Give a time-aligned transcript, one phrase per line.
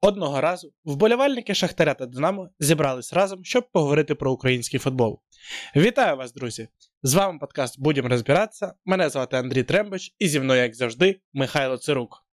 [0.00, 5.20] Одного разу вболівальники Шахтаря та Динамо зібрались разом, щоб поговорити про український футбол.
[5.76, 6.68] Вітаю вас, друзі!
[7.02, 8.74] З вами подкаст Будемо розбиратися.
[8.84, 12.27] Мене звати Андрій Трембич, і зі мною, як завжди, Михайло Цирук.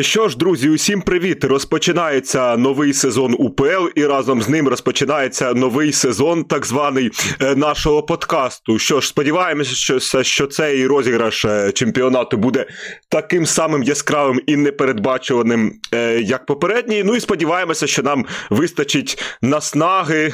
[0.00, 1.44] Що ж, друзі, усім привіт!
[1.44, 7.10] Розпочинається новий сезон УПЛ, і разом з ним розпочинається новий сезон, так званий
[7.40, 8.78] е, нашого подкасту.
[8.78, 12.66] Що ж, сподіваємося, що що цей розіграш е, чемпіонату буде
[13.08, 17.02] таким самим яскравим і непередбачуваним, е, як попередній.
[17.04, 20.32] Ну і сподіваємося, що нам вистачить наснаги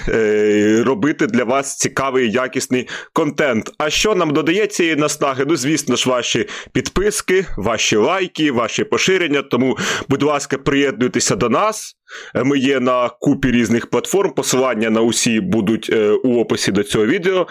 [0.87, 3.71] робити для вас цікавий якісний контент.
[3.79, 5.45] А що нам додає цієї наснаги?
[5.49, 9.43] Ну, звісно ж, ваші підписки, ваші лайки, ваші поширення.
[9.53, 9.77] Тому,
[10.09, 11.95] будь ласка, приєднуйтеся до нас.
[12.35, 14.35] Ми є на купі різних платформ.
[14.35, 17.47] Посилання на усі будуть е, у описі до цього відео.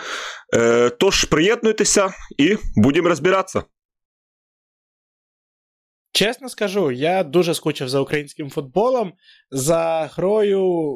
[0.55, 3.64] Е, тож приєднуйтеся і будемо розбиратися.
[6.14, 9.13] Чесно скажу, я дуже скучив за українським футболом,
[9.52, 10.96] за грою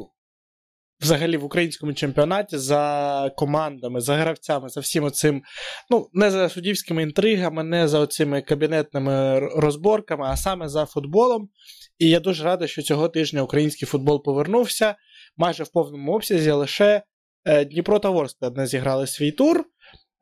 [1.00, 5.42] взагалі в українському чемпіонаті за командами, за гравцями, за всім оцим,
[5.90, 11.48] ну, не за суддівськими інтригами, не за оцими кабінетними розборками, а саме за футболом.
[11.98, 14.94] І я дуже радий, що цього тижня український футбол повернувся
[15.36, 17.02] майже в повному обсязі, лише
[17.44, 19.64] е, Дніпро та Ворскла не зіграли свій тур.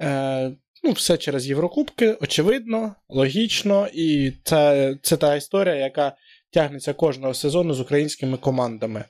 [0.02, 6.16] Е, ну, Все через Єврокубки, очевидно, логічно, і це, це та історія, яка
[6.52, 9.04] тягнеться кожного сезону з українськими командами.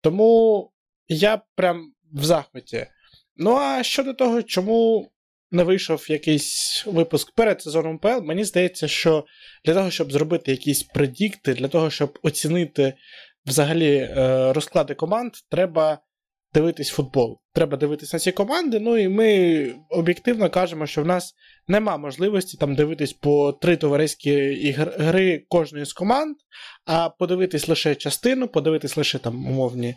[0.00, 0.70] Тому
[1.10, 2.86] я прям в захваті.
[3.36, 5.10] Ну а щодо того, чому
[5.50, 9.24] не вийшов якийсь випуск перед сезоном ПЛ, мені здається, що
[9.64, 12.94] для того, щоб зробити якісь предікти, для того, щоб оцінити
[13.46, 15.98] взагалі е, розклади команд, треба
[16.54, 17.38] дивитись футбол.
[17.54, 18.80] Треба дивитись на ці команди.
[18.80, 21.34] Ну і ми об'єктивно кажемо, що в нас
[21.68, 26.36] нема можливості там дивитись по три товариські гри кожної з команд,
[26.86, 29.94] а подивитись лише частину, подивитись лише там умовні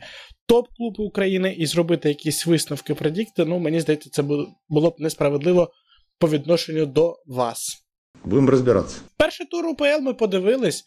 [0.48, 3.46] топ-клуби України і зробити якісь висновки предікти.
[3.46, 4.24] Ну, мені здається, це
[4.70, 5.72] було б несправедливо
[6.20, 7.84] по відношенню до вас.
[8.26, 9.02] Будемо розбиратися.
[9.18, 10.84] Перший тур УПЛ ми подивились.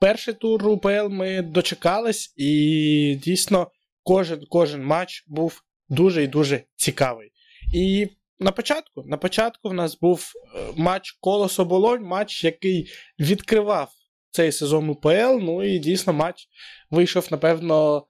[0.00, 3.66] Перший тур УПЛ ми дочекались, і дійсно
[4.06, 7.32] кожен кожен матч був дуже і дуже цікавий.
[7.74, 8.08] І
[8.40, 12.88] на початку на початку в нас був е, матч Колос Оболонь, матч, який
[13.20, 13.90] відкривав
[14.30, 15.38] цей сезон УПЛ.
[15.40, 16.48] Ну і дійсно матч
[16.90, 18.06] вийшов, напевно,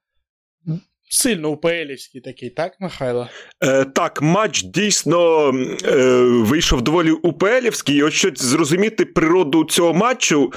[1.09, 3.29] Сильно УПЛівський такий, так, Михайло?
[3.65, 5.51] Е, Так, матч дійсно
[5.85, 7.97] е, вийшов доволі УПЛівський.
[7.97, 10.53] І от щоб зрозуміти природу цього матчу,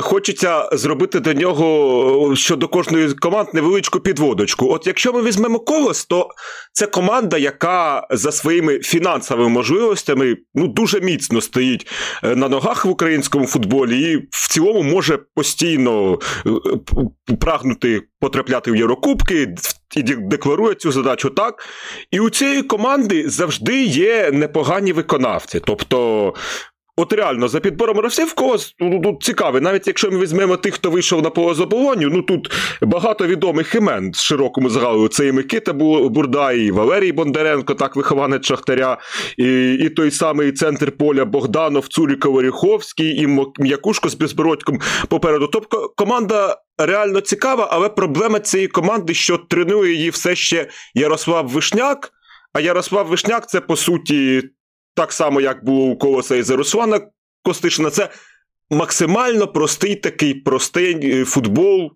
[0.00, 4.72] хочеться зробити до нього щодо кожної команд невеличку підводочку.
[4.72, 6.28] От якщо ми візьмемо колос, то
[6.72, 11.86] це команда, яка за своїми фінансовими можливостями ну, дуже міцно стоїть
[12.22, 18.76] е, на ногах в українському футболі, і в цілому може постійно е, прагнути потрапляти в
[18.76, 19.54] Єврокубки
[19.96, 21.68] і декларує цю задачу так.
[22.10, 25.60] І у цієї команди завжди є непогані виконавці.
[25.60, 26.34] Тобто.
[26.96, 29.62] От реально, за підбором гравців когось ну, ну, цікавий.
[29.62, 34.12] Навіть якщо ми візьмемо тих, хто вийшов на поле заболоню, ну тут багато відомих імен
[34.14, 35.08] з широкому загалу.
[35.08, 38.98] Це і Микита Бурдай, і Валерій Бондаренко, так вихованець Шахтаря,
[39.36, 43.28] і і той самий центр поля Богданов, Цуріков, Оріховський, і
[43.58, 45.46] М'якушко з безбородьком попереду.
[45.52, 52.10] Тобто команда реально цікава, але проблема цієї команди, що тренує її все ще Ярослав Вишняк.
[52.52, 54.42] А Ярослав Вишняк це по суті
[54.94, 57.00] так само, як було у Колоса і за Руслана
[57.42, 57.90] Костишина.
[57.90, 58.08] Це
[58.70, 61.92] максимально простий такий простий е, футбол.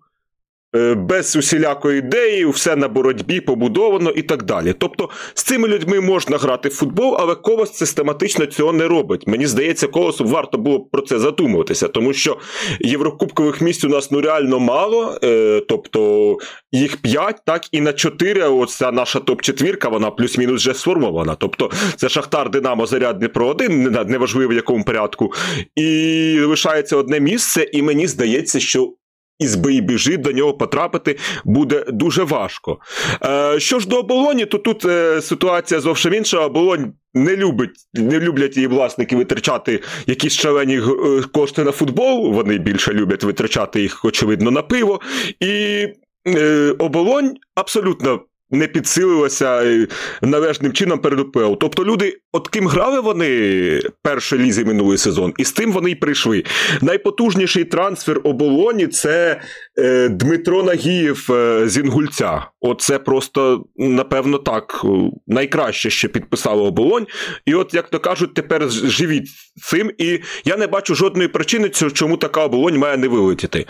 [0.75, 4.73] Е, без усілякої ідеї, все на боротьбі побудовано і так далі.
[4.77, 9.27] Тобто з цими людьми можна грати в футбол, але колос систематично цього не робить.
[9.27, 12.37] Мені здається, колосу варто було про це задумуватися, тому що
[12.79, 16.37] єврокубкових місць у нас ну реально мало, е, тобто
[16.71, 21.35] їх 5, так і на 4, оця наша топ-четвірка, вона плюс-мінус вже сформована.
[21.35, 25.33] Тобто це Шахтар, Динамо, Заряд, Дніпро 1, неважливо в якому порядку.
[25.75, 28.93] І лишається одне місце, і мені здається, що
[29.39, 29.81] із бий
[30.17, 32.77] до нього потрапити буде дуже важко.
[33.25, 36.39] Е, Що ж до оболоні, то тут е, ситуація зовсім інша.
[36.39, 42.33] Оболонь не любить, не люблять її власники витрачати якісь шалені е, кошти на футбол.
[42.33, 44.99] Вони більше люблять витрачати їх, очевидно, на пиво.
[45.39, 45.87] І
[46.27, 48.19] е, оболонь абсолютно
[48.51, 49.87] не підсилилася е,
[50.21, 51.53] належним чином перед УПЛ.
[51.59, 55.95] Тобто люди, от ким грали вони першої лізі минулий сезон, і з тим вони й
[55.95, 56.43] прийшли.
[56.81, 59.41] Найпотужніший трансфер оболоні це
[59.79, 62.45] е, Дмитро Нагієв е, з Інгульця.
[62.61, 64.85] Оце просто, напевно, так,
[65.27, 67.07] найкраще, що підписало оболонь.
[67.45, 69.27] І от, як то кажуть, тепер живіть
[69.63, 69.91] цим.
[69.97, 73.65] І я не бачу жодної причини, чому така оболонь має не вилетіти.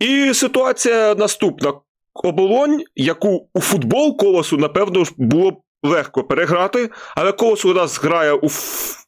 [0.00, 1.72] І ситуація наступна
[2.24, 8.32] оболонь, яку у футбол колосу, напевно, було б легко переграти, але колос у нас грає
[8.32, 8.48] у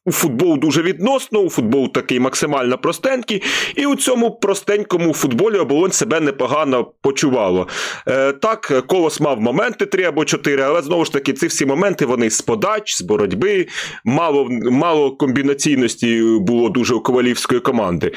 [0.07, 3.43] у футбол дуже відносно, у футбол такий максимально простенький,
[3.77, 7.69] і у цьому простенькому футболі оболонь себе непогано почувало.
[8.09, 12.07] Е, Так, колос мав моменти три або чотири, але знову ж таки, ці всі моменти
[12.07, 13.67] вони з подач, з боротьби,
[14.05, 18.13] мало мало комбінаційності було дуже у ковалівської команди.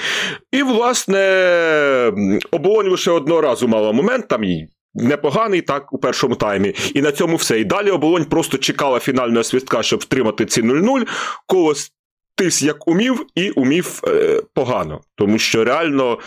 [0.51, 1.19] І, власне,
[2.51, 6.75] оболонь лише одного разу мала момент, там і непоганий так у першому таймі.
[6.93, 7.59] І на цьому все.
[7.59, 11.07] І далі оболонь просто чекала фінального свістка, щоб втримати ці 0-0.
[11.47, 11.91] Колос
[12.35, 15.01] тис як умів, і умів е, погано.
[15.15, 16.19] Тому що реально.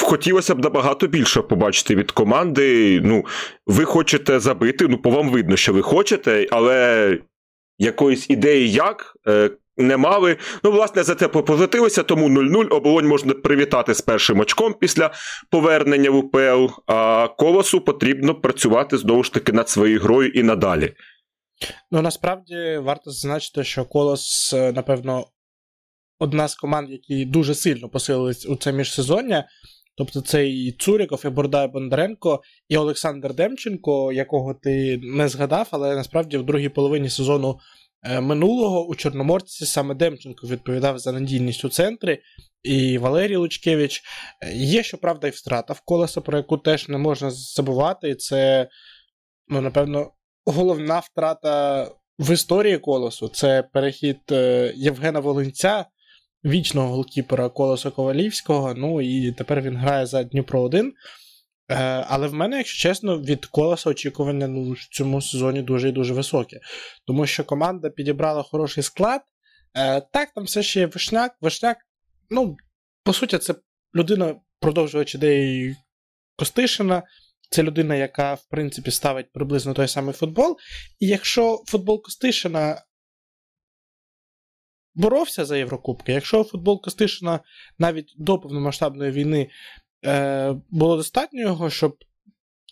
[0.00, 3.00] Хотілося б набагато більше побачити від команди.
[3.04, 3.26] Ну,
[3.66, 7.18] ви хочете забити, ну, по вам видно, що ви хочете, але
[7.78, 10.36] якоїсь ідеї як е, не мали.
[10.64, 15.10] Ну, власне, за це позитилися, тому 0-0 оболонь можна привітати з першим очком після
[15.50, 20.94] повернення в УПЛ, а колосу потрібно працювати знову ж таки над своєю грою і надалі.
[21.90, 25.26] Ну, насправді варто зазначити, що колос, е, напевно,
[26.18, 29.44] одна з команд, які дуже сильно посилились у це міжсезоння.
[29.96, 35.94] Тобто це і Цуріков, і Бордай Бондаренко, і Олександр Демченко, якого ти не згадав, але
[35.94, 37.58] насправді в другій половині сезону
[38.20, 42.18] минулого у Чорноморці саме Демченко відповідав за надійність у центрі,
[42.62, 44.02] і Валерій Лучкевич.
[44.42, 48.10] Е, є, щоправда, і втрата в колеса, про яку теж не можна забувати.
[48.10, 48.68] І це,
[49.48, 50.12] ну, напевно,
[50.46, 51.84] головна втрата
[52.18, 53.28] в історії колесу.
[53.28, 55.84] Це перехід е, Євгена Волинця,
[56.44, 58.74] вічного голкіпера Колеса Ковалівського.
[58.74, 60.92] Ну і тепер він грає за Дніпро 1.
[61.70, 65.92] Е, але в мене, якщо чесно, від колеса очікування ну, в цьому сезоні дуже і
[65.92, 66.60] дуже високі.
[67.06, 69.20] Тому що команда підібрала хороший склад.
[69.76, 71.36] Е, так, там все ще є Вишняк.
[71.40, 71.76] Вишняк,
[72.30, 72.56] ну,
[73.04, 73.54] по суті, це
[73.94, 75.76] людина, продовжувач ідеї
[76.36, 77.02] Костишина.
[77.50, 80.56] Це людина, яка, в принципі, ставить приблизно той самий футбол.
[81.00, 82.82] І якщо футбол Костишина
[84.94, 87.40] боровся за Єврокубки, якщо футбол Костишина
[87.78, 89.50] навіть до повномасштабної війни
[90.04, 91.96] е, було достатньо його, щоб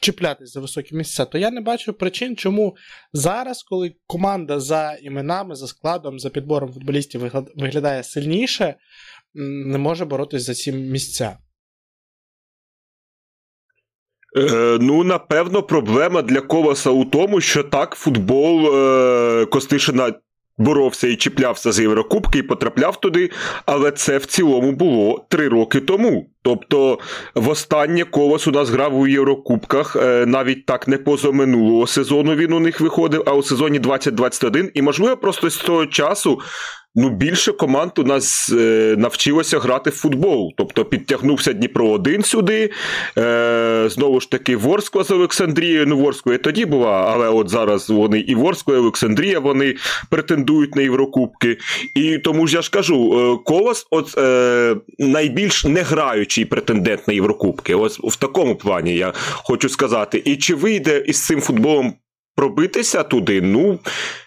[0.00, 2.76] чіплятись за високі місця, то я не бачу причин, чому
[3.12, 7.20] зараз, коли команда за іменами, за складом, за підбором футболістів
[7.56, 8.74] виглядає сильніше,
[9.34, 11.38] не може боротись за ці місця.
[14.36, 20.14] Е, ну, напевно, проблема для Коваса у тому, що так, футбол е, Костишина
[20.58, 23.30] боровся і чіплявся з Єврокубки і потрапляв туди,
[23.66, 26.30] але це в цілому було три роки тому.
[26.42, 26.98] Тобто,
[27.34, 32.60] востаннє Колос у нас грав у Єврокубках, е, навіть так не позаминулого сезону він у
[32.60, 34.70] них виходив, а у сезоні 2021.
[34.74, 36.40] І, можливо, просто з того часу
[36.96, 40.54] ну, більше команд у нас е, навчилося грати в футбол.
[40.56, 42.70] Тобто підтягнувся Дніпро 1 сюди.
[43.18, 45.86] Е, Знову ж таки, Ворскла з Олександрією.
[45.86, 49.74] Ну, Ворскла тоді була, але от зараз вони і Ворскла, і Олександрія вони
[50.10, 51.58] претендують на Єврокубки.
[51.94, 57.74] І тому ж я ж кажу, е, Колос от е, найбільш неграючий претендент на Єврокубки.
[57.74, 60.22] Ось в такому плані я хочу сказати.
[60.24, 61.94] І чи вийде із цим футболом
[62.36, 63.40] пробитися туди?
[63.40, 63.78] Ну.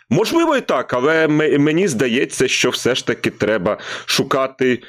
[0.09, 1.27] Можливо, і так, але
[1.57, 4.83] мені здається, що все ж таки треба шукати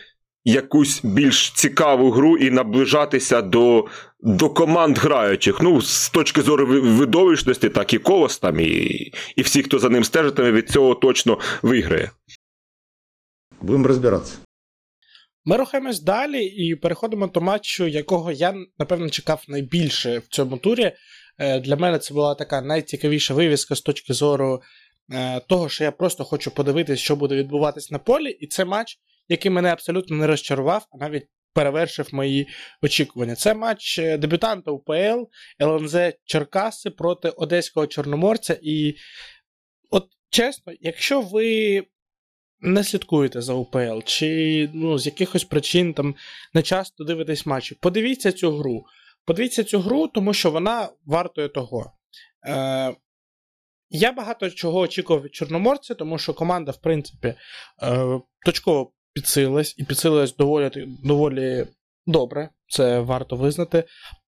[0.45, 3.87] якусь більш цікаву гру і наближатися до
[4.23, 5.61] до команд граючих.
[5.61, 8.67] Ну, з точки зору видовищності, так і колос там, і,
[9.37, 12.11] і всі, хто за ним стежитиме, від цього точно виграє.
[13.61, 14.37] Будемо розбиратися.
[15.45, 20.93] Ми рухаємось далі і переходимо до матчу, якого я, напевно, чекав найбільше в цьому турі.
[21.39, 24.63] Е, для мене це була така найцікавіша вивіска з точки зору
[25.49, 28.99] того, що я просто хочу подивитися, що буде відбуватись на полі, і це матч,
[29.29, 32.49] який мене абсолютно не розчарував, а навіть перевершив мої
[32.83, 33.35] очікування.
[33.35, 35.25] Це матч е, дебютанта УПЛ
[35.63, 38.59] ЛНЗ Черкаси проти Одеського Чорноморця.
[38.63, 38.95] І,
[39.91, 41.83] от чесно, якщо ви.
[42.63, 46.15] Не слідкуєте за УПЛ, чи ну, з якихось причин там
[46.55, 47.75] не часто дивитесь матчі.
[47.81, 48.85] Подивіться цю гру.
[49.25, 51.93] Подивіться цю гру, тому що вона вартує того.
[52.47, 52.95] Е,
[53.91, 57.35] я багато чого очікував від Чорноморця, тому що команда, в принципі,
[57.83, 60.71] е, точково підсилилась і підсилилась доволі
[61.05, 61.67] доволі
[62.07, 62.51] добре.
[62.69, 63.85] Це варто визнати.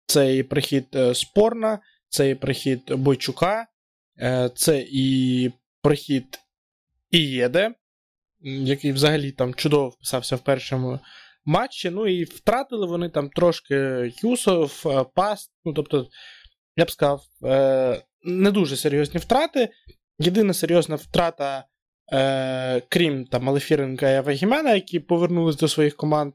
[0.06, 1.78] Цей прихід е, спорна,
[2.08, 3.66] це і прихід Бойчука,
[4.20, 5.50] е, це і
[5.82, 6.38] прихід
[7.10, 7.74] Ієде,
[8.40, 11.00] який взагалі там чудово вписався в першому
[11.44, 11.90] матчі.
[11.90, 13.74] Ну і втратили вони там трошки
[14.22, 15.52] Юсов, Паст.
[15.64, 16.06] Ну, тобто,
[16.76, 17.22] я б сказав,
[18.24, 19.68] не дуже серйозні втрати.
[20.18, 21.64] Єдина серйозна втрата,
[22.12, 26.32] е, крім там Алефіренка і Авагімена, які повернулись до своїх команд.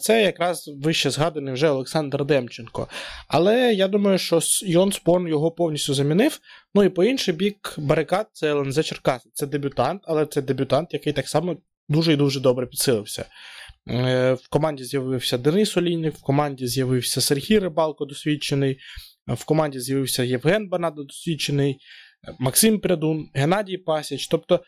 [0.00, 2.88] Це якраз вище згаданий вже Олександр Демченко.
[3.28, 6.40] Але я думаю, що Йон Спорн його повністю замінив.
[6.74, 9.30] Ну і по інший бік, барикад це ЛНЗ Черкаси.
[9.32, 11.56] Це дебютант, але це дебютант, який так само
[11.88, 13.24] дуже і дуже добре підсилився.
[13.90, 18.78] Е, в команді з'явився Денис Олійник, в команді з'явився Сергій Рибалко, досвідчений,
[19.34, 21.78] в команді з'явився Євген Банадо, досвідчений,
[22.38, 24.28] Максим Прядун, Геннадій Пасіч.
[24.28, 24.60] Тобто,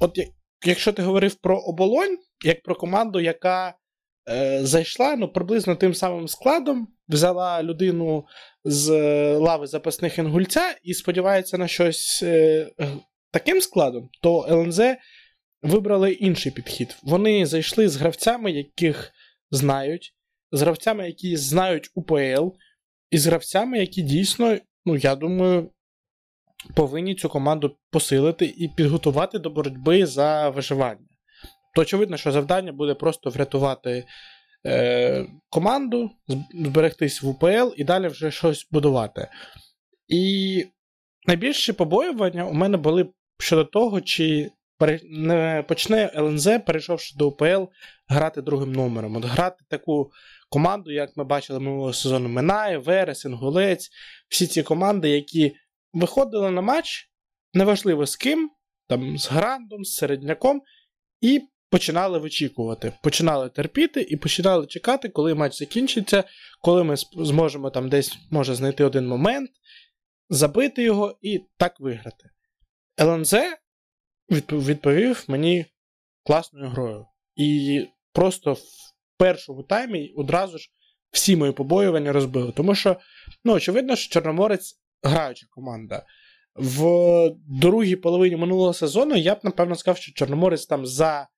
[0.00, 0.18] от
[0.64, 3.74] якщо ти говорив про оболонь, як про команду, яка
[4.28, 8.24] е, зайшла ну, приблизно тим самим складом, взяла людину
[8.64, 8.90] з
[9.38, 12.66] лави запасних інгульця і сподівається на щось е,
[13.30, 14.80] таким складом, то ЛНЗ
[15.62, 16.96] вибрали інший підхід.
[17.02, 19.12] Вони зайшли з гравцями, яких
[19.50, 20.14] знають,
[20.52, 22.48] з гравцями, які знають УПЛ,
[23.10, 25.70] і з гравцями, які дійсно, ну, я думаю,
[26.74, 31.06] повинні цю команду посилити і підготувати до боротьби за виживання.
[31.74, 34.04] То очевидно, що завдання буде просто врятувати
[34.66, 36.10] е, команду,
[36.54, 39.28] зберегтись в УПЛ і далі вже щось будувати.
[40.08, 40.64] І
[41.26, 43.08] найбільші побоювання у мене були
[43.38, 44.50] щодо того, чи
[45.10, 47.64] не почне ЛНЗ, перейшовши до УПЛ,
[48.08, 49.16] грати другим номером.
[49.16, 50.10] От Грати таку
[50.56, 53.90] команду, як ми бачили минулого сезону Минає, Верес, Інгулець,
[54.28, 55.56] всі ці команди, які
[55.92, 57.10] виходили на матч,
[57.54, 58.50] неважливо з ким,
[58.88, 60.62] там з Грандом, з середняком,
[61.20, 66.24] і починали вичікувати, починали терпіти і починали чекати, коли матч закінчиться,
[66.60, 69.50] коли ми зможемо там десь може знайти один момент,
[70.30, 72.30] забити його і так виграти.
[73.00, 73.34] ЛНЗ
[74.50, 75.66] відповів мені
[76.24, 77.06] класною грою.
[77.34, 78.56] І просто
[79.18, 80.70] першому таймі одразу ж
[81.10, 82.52] всі мої побоювання розбили.
[82.52, 82.96] Тому що,
[83.44, 86.06] ну, очевидно, що Чорноморець граюча команда.
[86.54, 91.28] В другій половині минулого сезону я б, напевно, сказав, що Чорноморець там за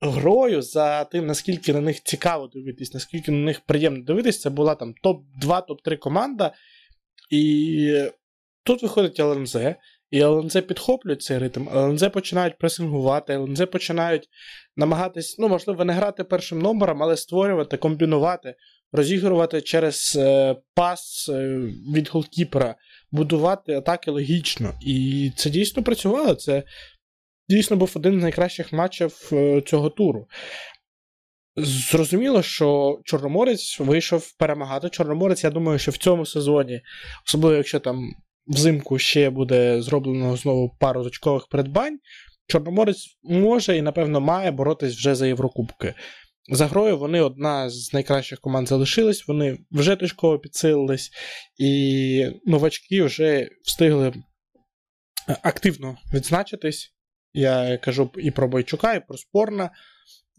[0.00, 4.74] грою, за тим, наскільки на них цікаво дивитись, наскільки на них приємно дивитись, це була
[4.74, 6.54] там топ-2, топ-3 команда.
[7.30, 8.04] І
[8.62, 9.56] тут виходить ЛНЗ,
[10.10, 14.28] і ЛНЗ підхоплюють цей ритм, ЛНЗ починають пресингувати, ЛНЗ починають
[14.76, 18.54] намагатись, ну, можливо, не грати першим номером, але створювати, комбінувати,
[18.92, 21.60] розігрувати через е, пас е,
[21.94, 22.74] від голкіпера,
[23.10, 24.74] будувати атаки логічно.
[24.86, 26.34] І це дійсно працювало.
[26.34, 26.62] Це
[27.48, 30.26] дійсно був один з найкращих матчів е, цього туру.
[31.56, 34.88] Зрозуміло, що Чорноморець вийшов перемагати.
[34.88, 36.80] Чорноморець, я думаю, що в цьому сезоні,
[37.26, 38.14] особливо якщо там
[38.50, 41.98] взимку ще буде зроблено знову пару точкових придбань.
[42.46, 45.94] Чорноморець може і, напевно, має боротись вже за Єврокубки.
[46.52, 51.10] За грою вони одна з найкращих команд залишились, вони вже точково підсилились,
[51.58, 54.12] і новачки вже встигли
[55.42, 56.94] активно відзначитись.
[57.32, 59.70] Я кажу і про Бойчука, і про Спорна.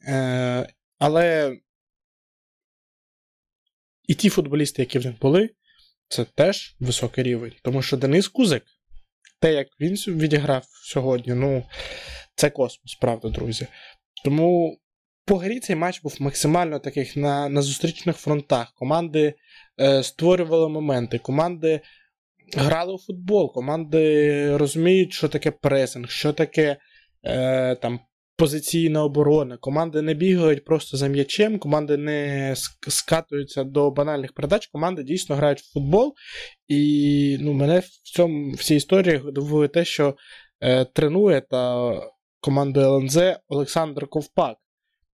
[0.07, 1.57] Е, Але
[4.07, 5.49] і ті футболісти, які в них були,
[6.11, 7.53] це теж високий рівень.
[7.63, 8.63] Тому що Денис Кузик,
[9.39, 11.63] те, як він відіграв сьогодні, ну,
[12.35, 13.67] це космос, правда, друзі.
[14.23, 14.77] Тому
[15.25, 18.73] по грі цей матч був максимально таких на на зустрічних фронтах.
[18.75, 19.33] Команди
[19.79, 21.81] е, створювали моменти, команди
[22.57, 26.77] грали у футбол, команди розуміють, що таке пресинг, що таке
[27.23, 27.99] е, там
[28.41, 29.57] позиційна оборона.
[29.57, 32.53] Команди не бігають просто за м'ячем, команди не
[32.87, 36.13] скатуються до банальних передач, команди дійсно грають в футбол.
[36.67, 40.15] І ну, мене в цьому в цій історії дивує те, що
[40.61, 41.93] е, тренує та
[42.39, 43.17] команду ЛНЗ
[43.47, 44.57] Олександр Ковпак,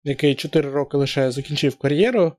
[0.04, 2.32] який 4 роки лише закінчив кар'єру.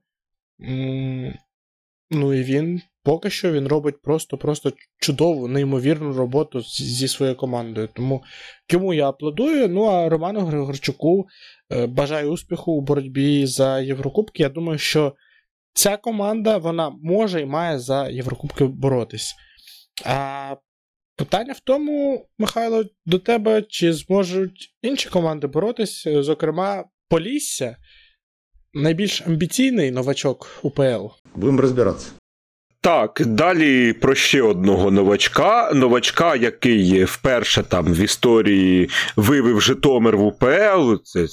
[2.10, 7.88] Ну і він поки що він робить просто-просто чудову, неймовірну роботу зі своєю командою.
[7.92, 8.22] Тому
[8.70, 9.68] йому я аплодую.
[9.68, 11.26] Ну а Роману Григорчуку
[11.72, 14.42] е, бажаю успіху у боротьбі за Єврокубки.
[14.42, 15.14] Я думаю, що
[15.72, 19.34] ця команда вона може і має за Єврокубки боротись.
[20.04, 20.54] А
[21.16, 27.76] питання в тому, Михайло, до тебе, чи зможуть інші команди боротись, зокрема, Полісся.
[28.74, 31.06] Найбільш амбіційний новачок УПЛ.
[31.34, 32.10] Будемо розбиратися.
[32.82, 35.72] Так, далі про ще одного новачка.
[35.74, 40.94] Новачка, який вперше там в історії вивів Житомир в УПЛ.
[41.04, 41.26] Це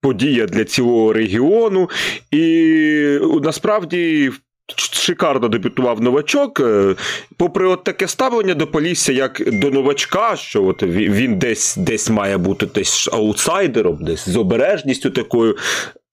[0.00, 1.90] подія для цілого регіону.
[2.30, 4.32] І насправді.
[4.76, 6.60] шикарно дебютував новачок.
[6.60, 6.94] Е,
[7.36, 12.38] попри от таке ставлення до Полісся, як до новачка, що от він десь десь має
[12.38, 15.56] бути десь аутсайдером, десь з обережністю такою.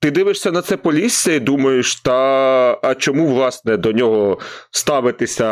[0.01, 2.12] Ти дивишся на це полісся і думаєш, та
[2.84, 4.39] а чому, власне, до нього
[4.72, 5.48] ставитися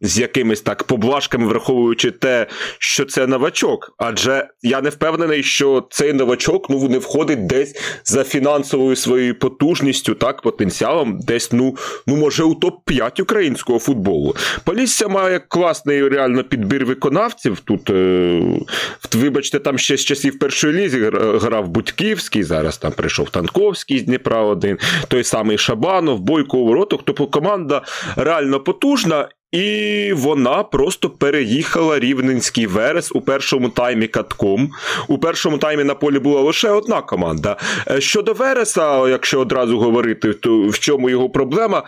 [0.00, 2.46] з якимись так поблажками, враховуючи те,
[2.78, 3.94] що це новачок?
[3.98, 10.14] Адже я не впевнений, що цей новачок ну, не входить десь за фінансовою своєю потужністю,
[10.14, 14.36] так, потенціалом, десь, ну, ну може, у топ-5 українського футболу.
[14.64, 17.60] Полісся має класний реально підбір виконавців.
[17.60, 18.42] Тут, е,
[19.14, 23.57] вибачте, там ще з часів першої лізі грав Будьківський, зараз там прийшов Танко.
[23.58, 27.00] Московський з Дніпра 1 той самий Шабанов, Бойко у воротах.
[27.04, 27.82] Тобто команда
[28.16, 29.28] реально потужна.
[29.52, 34.70] І вона просто переїхала рівненський верес у першому таймі катком.
[35.08, 37.56] У першому таймі на полі була лише одна команда.
[37.90, 41.82] Е, щодо Вереса, якщо одразу говорити, то в чому його проблема?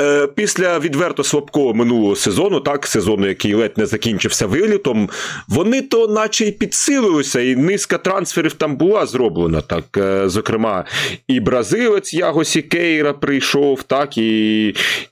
[0.00, 5.10] Е, після відверто слабкого минулого сезону, так, сезону, який ледь не закінчився вилітом,
[5.48, 9.60] вони то наче й підсилилися, і низка трансферів там була зроблена.
[9.60, 10.84] так, е, Зокрема,
[11.28, 14.66] і бразилець Ягосі Кейра прийшов, так, і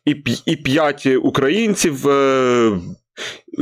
[0.04, 2.70] і, і п'ять українців е,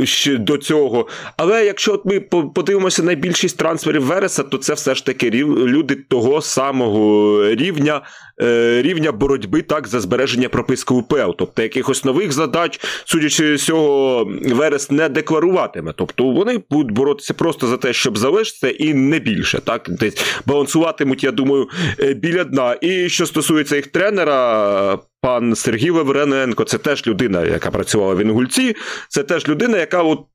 [0.04, 1.08] ще до цього.
[1.36, 2.20] Але якщо от ми
[2.54, 8.02] подивимося на більшість трансферів Вереса, то це все ж таки люди того самого рівня
[8.42, 11.30] е, рівня боротьби так за збереження прописки УПЛ.
[11.38, 15.92] Тобто якихось нових задач, судячи з цього, Верес не декларуватиме.
[15.96, 19.60] Тобто вони будуть боротися просто за те, щоб залишитися, і не більше.
[19.64, 21.68] Так, десь балансуватимуть, я думаю,
[22.00, 22.76] е, біля дна.
[22.80, 25.09] І що стосується їх тренера.
[25.20, 28.76] Пан Сергій Лаврененко, це теж людина, яка працювала в Інгульці,
[29.08, 30.26] це теж людина, яка от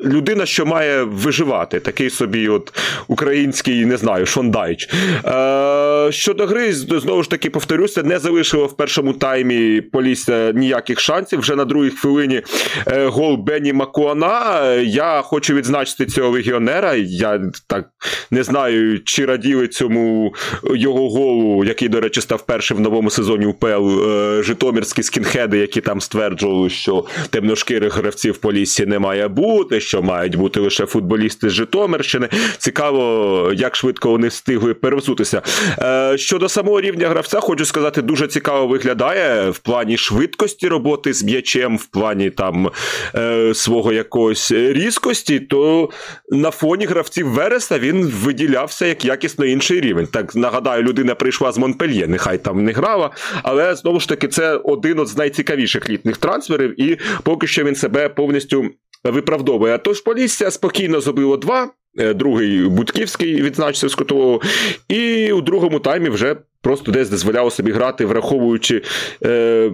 [0.00, 2.72] людина, що має виживати, такий собі от
[3.08, 4.88] український, не знаю, Шондайч.
[5.24, 11.40] Е, Щодо гри, знову ж таки, повторюся, не залишило в першому таймі Полісся ніяких шансів.
[11.40, 12.42] Вже на другій хвилині
[12.86, 14.72] е, гол Бені Макуана.
[14.74, 16.94] Я хочу відзначити цього легіонера.
[16.94, 17.88] Я так
[18.30, 20.34] не знаю, чи раділи цьому
[20.74, 25.80] його голу, який, до речі, став першим в новому сезоні УПЛ е, Житомирські скінхеди, які
[25.80, 31.52] там стверджували, що темношкірих гравців Поліссі не має бути що мають бути лише футболісти з
[31.52, 32.28] Житомирщини.
[32.58, 35.42] Цікаво, як швидко вони встигли перевзутися.
[35.78, 41.22] Е, щодо самого рівня гравця, хочу сказати, дуже цікаво виглядає в плані швидкості роботи з
[41.22, 42.70] м'ячем, в плані там
[43.14, 45.90] е, свого якогось різкості, то
[46.28, 50.06] на фоні гравців Вереса він виділявся як якісно інший рівень.
[50.06, 53.10] Так нагадаю, людина прийшла з Монпельє, нехай там не грала,
[53.42, 58.08] але знову ж таки це один з найцікавіших літніх трансферів, і поки що він себе
[58.08, 58.70] повністю
[59.04, 59.78] виправдовує.
[59.78, 61.70] Тож Полісся спокійно зробило два.
[61.98, 64.40] Е, другий Будківський відзначився з кутового,
[64.88, 68.82] і у другому таймі вже просто десь дозволяло собі грати, враховуючи.
[69.24, 69.72] Е,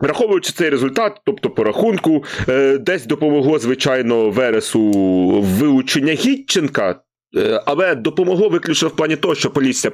[0.00, 4.90] Враховуючи цей результат, тобто по рахунку, е, десь допомогло, звичайно, Вересу
[5.40, 7.00] вилучення Гітченка,
[7.66, 9.90] але допомогло виключно в плані того, що Полісся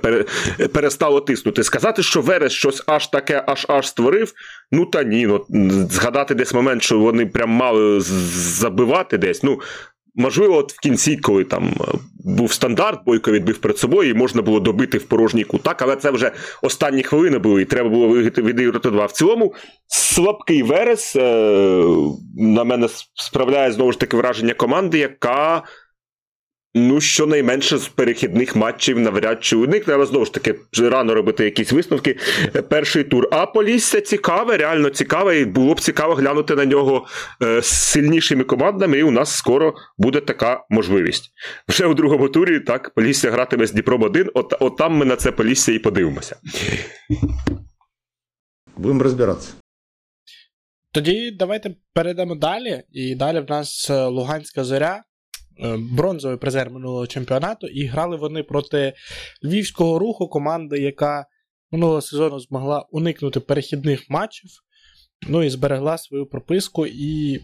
[0.72, 1.62] перестало тиснути.
[1.64, 4.32] Сказати, що Верес щось аж таке, аж аж створив.
[4.72, 5.26] Ну та ні.
[5.26, 5.44] Ну,
[5.90, 9.42] Згадати десь момент, що вони прям мали забивати десь.
[9.42, 9.60] Ну,
[10.14, 11.84] можливо, от в кінці, коли там е,
[12.24, 16.10] був стандарт, бойко відбив перед собою, і можна було добити в порожній кутак, але це
[16.10, 19.06] вже останні хвилини були, і треба було відіграти два.
[19.06, 19.54] В цілому,
[19.86, 21.84] слабкий Верес е,
[22.36, 25.62] на мене справляє знову ж таки враження команди, яка.
[26.74, 31.72] Ну, щонайменше з перехідних матчів навряд чи уникне, але знову ж таки рано робити якісь
[31.72, 32.16] висновки.
[32.68, 33.28] Перший тур.
[33.32, 37.06] А Полісся цікаве, реально цікаве, і було б цікаво глянути на нього
[37.42, 41.32] е, з сильнішими командами, і у нас скоро буде така можливість.
[41.68, 45.16] Вже у другому турі так Полісся гратиме з Дніпром 1, от, от там ми на
[45.16, 46.36] це Полісся і подивимося.
[48.76, 49.52] Будемо розбиратися.
[50.92, 52.82] Тоді давайте перейдемо далі.
[52.92, 55.02] І далі в нас е, Луганська зоря.
[55.60, 58.92] Е, бронзовий призер минулого чемпіонату, і грали вони проти
[59.44, 61.26] львівського руху, команди, яка
[61.70, 64.50] минулого сезону змогла уникнути перехідних матчів,
[65.28, 66.86] ну і зберегла свою прописку.
[66.86, 67.38] І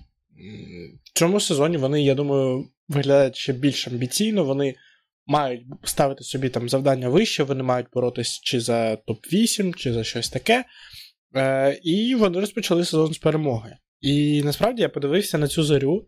[1.04, 4.44] в цьому сезоні вони, я думаю, виглядають ще більш амбіційно.
[4.44, 4.74] Вони
[5.26, 10.30] мають ставити собі там завдання вище, вони мають боротись чи за топ-8, чи за щось
[10.30, 10.64] таке.
[11.36, 13.76] Е, І вони розпочали сезон з перемоги.
[14.00, 16.06] І насправді я подивився на цю зорю,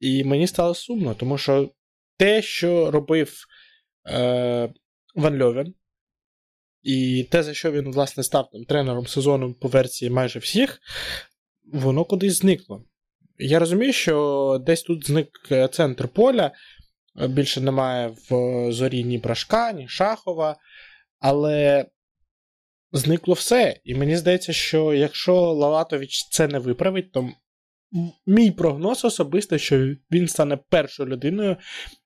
[0.00, 1.70] і мені стало сумно, тому що
[2.16, 3.34] те, що робив
[4.10, 4.72] е,
[5.14, 5.74] Ван Льовен,
[6.82, 10.80] і те, за що він, власне, став там, тренером сезону по версії майже всіх,
[11.72, 12.84] воно кудись зникло.
[13.38, 16.50] Я розумію, що десь тут зник е, центр поля,
[17.28, 20.56] більше немає в зорі ні Брашка, ні Шахова,
[21.18, 21.86] але
[22.92, 23.80] зникло все.
[23.84, 27.30] І мені здається, що якщо Лалатович це не виправить, то
[28.26, 31.56] мій прогноз особистий, що він стане першою людиною,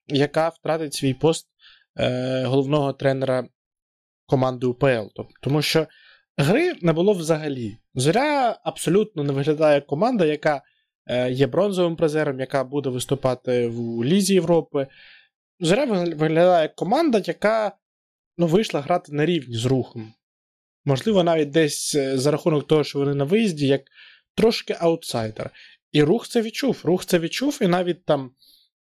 [0.07, 1.49] яка втратить свій пост
[1.99, 3.49] е, головного тренера
[4.27, 5.07] команди УПЛ.
[5.43, 5.87] Тому що
[6.37, 7.79] гри не було взагалі.
[7.95, 10.63] Зоря абсолютно не виглядає команда, яка
[11.07, 14.87] е, є бронзовим призером, яка буде виступати в Лізі Європи.
[15.61, 17.77] Зоря виглядає команда, яка
[18.39, 20.13] ну, вийшла грати на рівні з рухом.
[20.89, 23.83] Можливо, навіть десь е, за рахунок того, що вони на виїзді, як
[24.35, 25.51] трошки аутсайдер.
[25.93, 26.81] І рух це відчув.
[26.85, 28.31] Рух це відчув, і навіть там,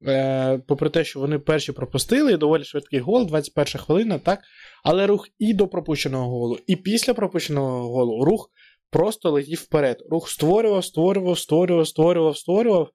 [0.07, 4.41] е, попри те, що вони перші пропустили, доволі швидкий гол, 21 хвилина, так.
[4.85, 8.51] Але рух і до пропущеного голу, і після пропущеного голу рух
[8.91, 10.03] просто летів вперед.
[10.11, 12.91] Рух створював, створював, створював, створював, створював.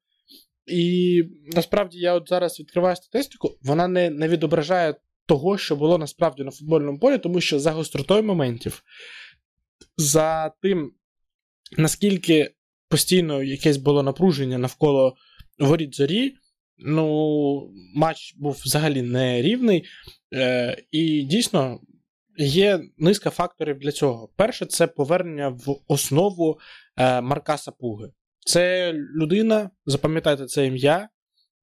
[0.66, 1.24] І
[1.56, 4.96] насправді я от зараз відкриваю статистику, вона не, не відображає
[5.28, 8.84] того, що було насправді на футбольному полі, тому що за гостротою моментів,
[9.98, 10.92] за тим,
[11.78, 12.52] наскільки
[12.90, 15.16] постійно якесь було напруження навколо
[15.60, 16.34] воріт зорі,
[16.78, 19.86] ну, матч був взагалі нерівний.
[20.34, 21.80] Е, І дійсно
[22.38, 24.30] є низка факторів для цього.
[24.36, 26.60] Перше, це повернення в основу
[26.98, 28.12] е, Марка Сапуги.
[28.40, 31.10] Це людина, запам'ятайте це ім'я,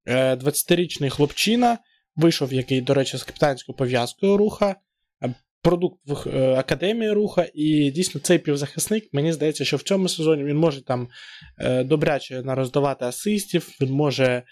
[0.06, 1.78] 20-річний е, хлопчина,
[2.16, 4.76] вийшов, який, до речі, з капітанською пов'язкою руха,
[5.22, 10.44] е, продукт е, академії руха, і дійсно цей півзахисник, мені здається, що в цьому сезоні
[10.44, 11.08] він може там
[11.84, 14.42] добряче нароздавати асистів, він може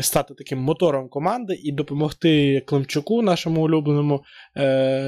[0.00, 4.24] стати таким мотором команди і допомогти Климчуку, нашому улюбленому,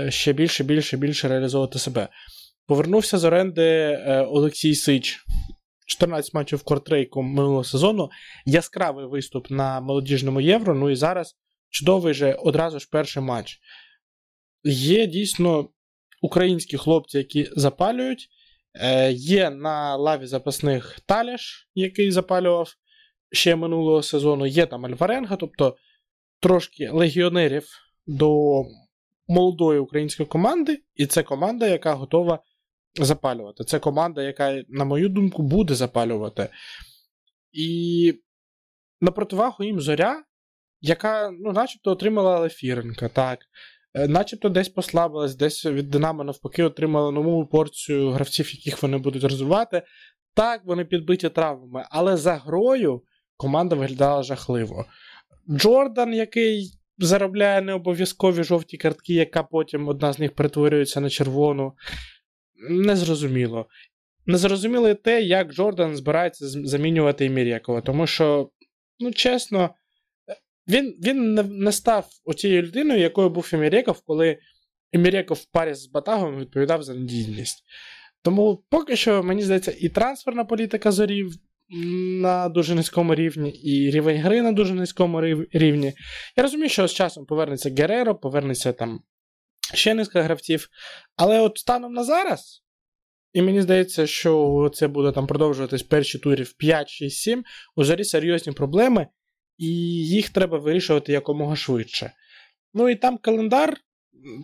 [0.09, 2.09] ще більше, більше, більше реалізовувати себе.
[2.67, 5.25] Повернувся з оренди Олексій Сич.
[5.87, 8.11] 14 матчів в кортрейку минулого сезону.
[8.47, 10.75] Яскравий виступ на молодіжному євро.
[10.75, 11.37] Ну і зараз
[11.73, 13.61] чудовий же одразу ж перший матч.
[14.65, 15.69] Є дійсно
[16.23, 18.29] українські хлопці, які запалюють.
[18.75, 22.75] Е, Є на лаві запасних Таляш, який запалював
[23.33, 24.47] ще минулого сезону.
[24.47, 25.77] Є там Альваренга, тобто
[26.41, 27.69] трошки легіонерів
[28.07, 28.63] до
[29.29, 32.43] молодої української команди, і це команда, яка готова
[32.95, 33.65] запалювати.
[33.65, 36.49] Це команда, яка, на мою думку, буде запалювати.
[37.53, 38.15] І
[39.01, 40.25] на противагу їм зоря,
[40.83, 43.39] яка, ну, начебто, отримала Лефіренка, так.
[43.95, 49.25] Е, начебто десь послабилась, десь від Динамо навпаки отримала нову порцію гравців, яких вони будуть
[49.25, 49.83] розвивати.
[50.35, 53.03] Так, вони підбиті травмами, але за грою
[53.37, 54.87] команда виглядала жахливо.
[55.51, 61.73] Джордан, який заробляє необов'язкові жовті картки, яка потім одна з них перетворюється на червону
[62.71, 63.67] незрозуміло.
[64.27, 68.51] Незрозуміло і те, як Джордан збирається замінювати Імірєкова, тому що,
[69.01, 69.71] ну чесно,
[70.69, 74.39] він він не став оцією людиною, якою був Імірєков, коли
[74.93, 77.65] Імірєков в парі з Батагом відповідав за надійність.
[78.23, 81.35] Тому поки що, мені здається, і трансферна політика зорів
[82.23, 85.21] на дуже низькому рівні, і рівень гри на дуже низькому
[85.53, 85.93] рівні.
[86.37, 89.01] Я розумію, що з часом повернеться Гереро, повернеться там
[89.75, 90.69] ще низка гравців.
[91.17, 92.63] Але от станом на зараз,
[93.33, 97.45] і мені здається, що це буде там продовжуватись перші турів 5, 6, 7,
[97.77, 99.07] у зарі серйозні проблеми,
[99.63, 99.67] і
[100.07, 102.13] їх треба вирішувати якомога швидше.
[102.75, 103.77] Ну і там календар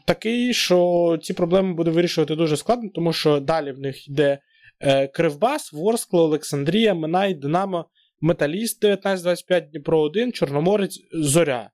[0.04, 4.38] такий, що ці проблеми буде вирішувати дуже складно, тому що далі в них йде
[4.80, 7.84] е, Кривбас, Ворскло, Олександрія, Минай, Динамо,
[8.20, 11.70] Металіст 19-25, Дніпро 1, Чорноморець, Зоря.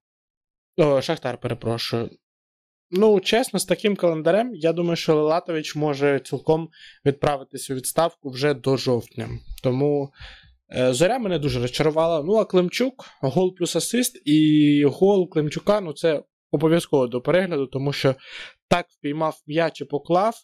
[0.76, 2.10] О, Шахтар, перепрошую.
[2.90, 6.68] Ну, чесно, з таким календарем, я думаю, що Лелатович може цілком
[7.04, 9.28] відправитися у відставку вже до жовтня.
[9.62, 10.12] Тому
[10.90, 12.22] зоря мене дуже розчарувала.
[12.22, 17.92] Ну, а Климчук, гол плюс асист, і гол Климчука ну це обов'язково до перегляду, тому
[17.92, 18.14] що
[18.68, 20.34] так впіймав м'яч і поклав.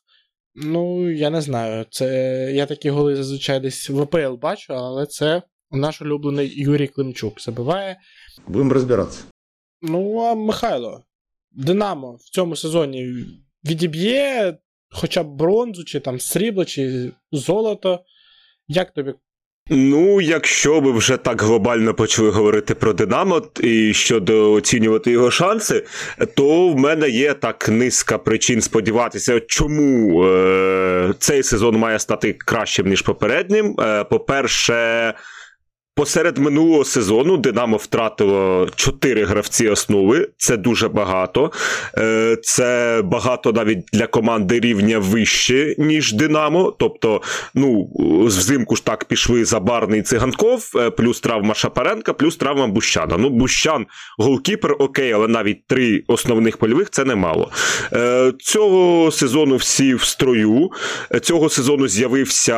[0.54, 1.86] Ну, я не знаю.
[1.90, 2.06] Це
[2.54, 7.96] Я такі голи зазвичай десь в АПЛ бачу, але це наш улюблений Юрій Климчук забиває.
[8.48, 9.24] Будемо розбиратися.
[9.82, 11.04] Ну, а Михайло.
[11.52, 13.24] Динамо в цьому сезоні
[13.64, 14.58] відіб'є
[14.90, 18.04] хоча б бронзу, чи там срібло, чи золото.
[18.68, 19.14] Як тобі?
[19.72, 25.84] Ну, якщо ви вже так глобально почали говорити про Динамо і щодо оцінювати його шанси,
[26.36, 32.88] то в мене є так низка причин сподіватися, чому е- цей сезон має стати кращим,
[32.88, 33.76] ніж попереднім.
[33.80, 35.14] Е- По-перше,
[36.00, 40.28] посеред минулого сезону Динамо втратило 4 гравці основи.
[40.36, 41.52] Це дуже багато.
[41.98, 46.74] Е, це багато навіть для команди рівня вище, ніж Динамо.
[46.78, 47.22] Тобто,
[47.54, 47.90] ну,
[48.26, 53.16] взимку ж так пішли Забарний циганков, е, плюс травма Шапаренка, плюс травма Бущана.
[53.18, 53.86] Ну, Бущан,
[54.18, 57.50] голкіпер, окей, але навіть три основних польових це немало.
[57.92, 60.70] Е, цього сезону всі в строю.
[61.22, 62.56] Цього сезону з'явився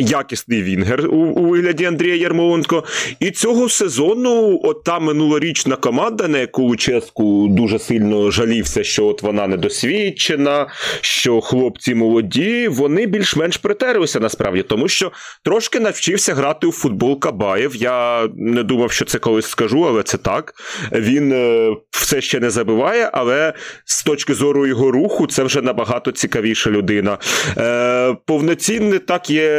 [0.00, 2.84] якісний Вінгер у, у вигляді Андрія Ярмоленко.
[3.20, 9.22] І цього сезону, от та минулорічна команда, на яку Луческу дуже сильно жалівся, що от
[9.22, 10.66] вона недосвідчена,
[11.00, 15.12] що хлопці молоді, вони більш-менш притерлися насправді, тому що
[15.44, 17.76] трошки навчився грати у футбол Кабаєв.
[17.76, 20.54] Я не думав, що це колись скажу, але це так.
[20.92, 23.52] Він е, все ще не забиває, але
[23.84, 27.18] з точки зору його руху, це вже набагато цікавіша людина.
[27.58, 29.50] Е, Повноцінний так є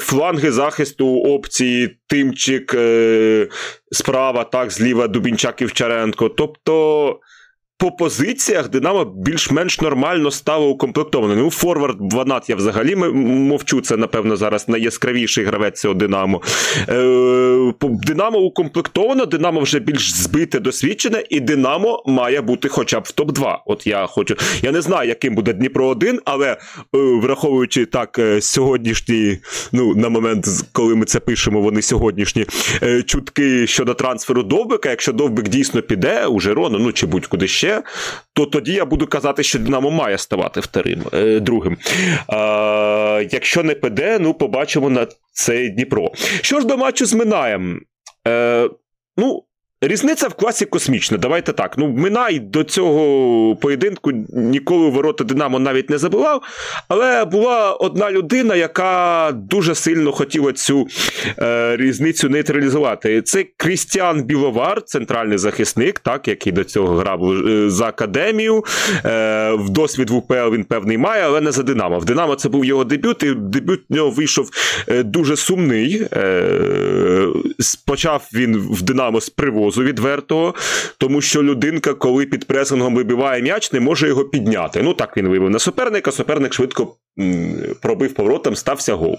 [0.00, 3.48] фланги захисту опції Тимчик е,
[3.92, 6.28] справа, так, зліва Дубінчак і Вчаренко.
[6.28, 7.18] Тобто
[7.78, 11.36] по позиціях Динамо більш-менш нормально стало укомплектоване.
[11.36, 16.42] Ну, Форвард Ванат я взагалі мовчу, це, напевно, зараз найяскравіший гравець цього Динамо.
[16.88, 23.20] Е, Динамо укомплектовано, Динамо вже більш збите, досвідчене, і Динамо має бути хоча б в
[23.20, 23.56] топ-2.
[23.66, 24.36] От я хочу.
[24.62, 26.56] Я не знаю, яким буде Дніпро 1, але е,
[26.92, 29.38] враховуючи так, е, сьогоднішні,
[29.72, 32.46] ну, на момент, коли ми це пишемо, вони сьогоднішні
[33.06, 34.90] чутки щодо трансферу Довбика.
[34.90, 37.63] Якщо Довбик дійсно піде у Жерону, ну чи будь-куди ще
[38.32, 41.76] то тоді я буду казати, що Динамо має ставати вторим, е, другим.
[42.28, 46.10] А, Якщо не піде, ну побачимо на цей Дніпро.
[46.40, 47.80] Що ж до матчу з Минаєм?
[48.28, 48.68] Е,
[49.16, 49.44] Ну,
[49.86, 51.18] Різниця в класі космічна.
[51.18, 51.74] Давайте так.
[51.78, 56.42] Ну, Минай до цього поєдинку ніколи ворота Динамо навіть не забивав.
[56.88, 60.86] Але була одна людина, яка дуже сильно хотіла цю
[61.38, 63.22] е, різницю нейтралізувати.
[63.22, 68.64] Це Крістіан Біловар, центральний захисник, так, який до цього грав е, за академію.
[69.04, 71.98] Е, В досвід в УПЛ він певний має, але не за Динамо.
[71.98, 74.50] В Динамо це був його дебют, і дебют в нього вийшов
[74.88, 76.06] е, дуже сумний.
[76.12, 76.48] Е,
[77.86, 80.54] Почав він в Динамо з привозу позу відвертого,
[80.98, 84.82] тому що людинка, коли під пресингом вибиває м'яч, не може його підняти.
[84.82, 86.96] Ну так він вибив на суперника, суперник швидко
[87.82, 89.16] пробив поворотом, стався гол.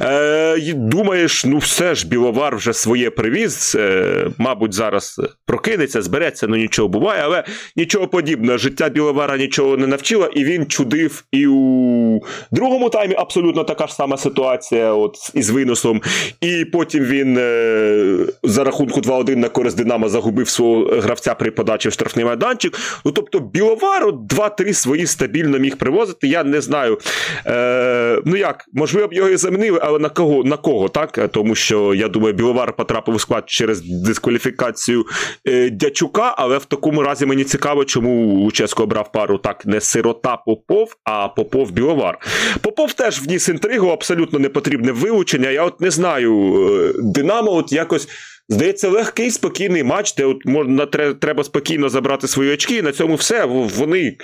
[0.00, 6.56] Е, Думаєш, ну все ж, Біловар вже своє привіз, е, мабуть, зараз прокинеться, збереться, ну
[6.56, 7.44] нічого буває, але
[7.76, 8.58] нічого подібного.
[8.58, 13.94] Життя Біловара нічого не навчило, і він чудив і у другому таймі абсолютно така ж
[13.94, 16.02] сама ситуація от, із виносом.
[16.40, 21.88] І потім він е, за рахунку 2-1 на користь Динамо загубив свого гравця при подачі
[21.88, 22.78] в штрафний майданчик.
[23.04, 26.28] Ну тобто, Біловар 2-3 свої стабільно міг привозити.
[26.28, 26.98] Я не знаю.
[27.46, 31.28] Е, Ну як, можливо б його і замінили, але на кого, на кого, так?
[31.32, 35.04] Тому що я думаю, Біловар потрапив у склад через дискваліфікацію
[35.48, 40.36] е, Дячука, але в такому разі мені цікаво, чому Луческо обрав пару так не сирота
[40.36, 42.18] Попов, а Попов Біловар.
[42.60, 45.50] Попов теж вніс інтригу, абсолютно непотрібне вилучення.
[45.50, 48.08] Я от не знаю, е, Динамо от якось.
[48.48, 50.86] Здається, легкий спокійний матч, де от можна
[51.20, 53.44] треба спокійно забрати свої очки, і на цьому все.
[53.44, 54.16] Вони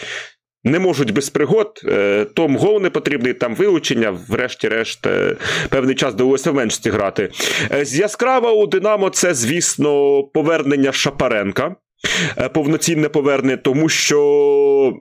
[0.64, 1.80] не можуть без пригод.
[1.84, 5.36] Е, Том гол не потрібний, там вилучення, врешті-решт, е,
[5.68, 7.30] певний час довелося меншості грати.
[7.72, 11.76] Е, з яскрава у Динамо це, звісно, повернення Шапаренка.
[12.54, 14.94] Повноцінне повернення, тому що.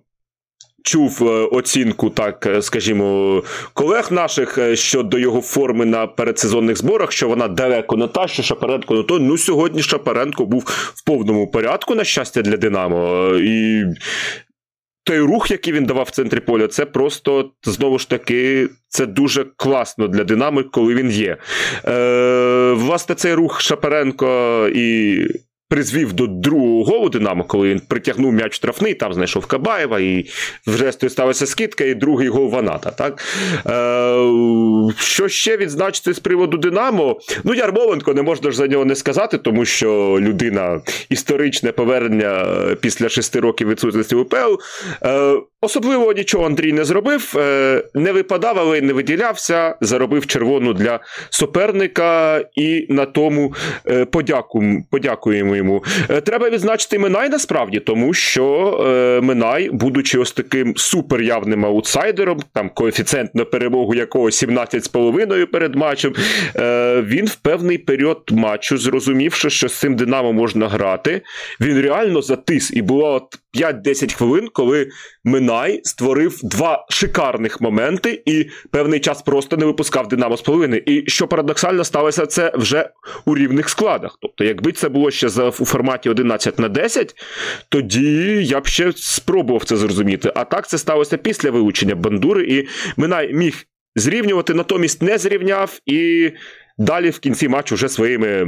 [0.84, 3.44] Чув оцінку, так скажімо,
[3.74, 8.96] колег наших щодо його форми на передсезонних зборах, що вона далеко не та, що Шапаренко
[8.96, 9.20] не то.
[9.20, 10.64] Ну сьогодні Шапаренко був
[10.96, 13.30] в повному порядку, на щастя, для Динамо.
[13.36, 13.84] І
[15.08, 19.46] той рух, який він давав в центрі поля, це просто знову ж таки це дуже
[19.56, 21.38] класно для динамик, коли він є.
[21.86, 25.18] Е, Власне, цей рух Шапаренко і
[25.70, 30.26] призвів до другого голу Динамо, коли він притягнув м'яч штрафний, там знайшов Кабаєва, і
[30.68, 32.92] вже сталася скидка, і другий гол Ваната.
[32.92, 33.22] Так?
[33.66, 37.20] Е, Що ще відзначити з приводу Динамо?
[37.44, 42.46] Ну, Ярмоленко не можна ж за нього не сказати, тому що людина історичне повернення
[42.82, 44.56] після шести років відсутності УПЛ.
[45.04, 51.00] Е, Особливо нічого Андрій не зробив, е, не випадав, але не виділявся, заробив червону для
[51.30, 53.54] суперника і на тому
[53.88, 55.84] е, подяку, подякуємо йому.
[56.10, 58.48] Е, треба відзначити Минай насправді, тому що
[59.24, 66.14] Минай, будучи ось таким суперявним аутсайдером, там коефіцієнт на перемогу якого 17,5 перед матчем,
[67.04, 71.22] він в певний період матчу, зрозумівши, що з цим Динамо можна грати,
[71.62, 72.72] він реально затис.
[72.74, 73.24] І була от
[73.62, 74.90] 5-10 хвилин, коли
[75.24, 80.84] Минай створив два шикарних моменти і певний час просто не випускав Динамо з половини.
[80.86, 82.90] І що парадоксально сталося це вже
[83.26, 84.18] у рівних складах.
[84.22, 87.16] Тобто, якби це було ще у форматі 11 на 10,
[87.70, 90.32] тоді я б ще спробував це зрозуміти.
[90.36, 92.68] А так це сталося після вилучення бандури, і
[92.98, 93.64] Минай міг
[93.96, 96.32] зрівнювати, натомість не зрівняв і.
[96.78, 98.48] Далі в кінці матчу вже своїми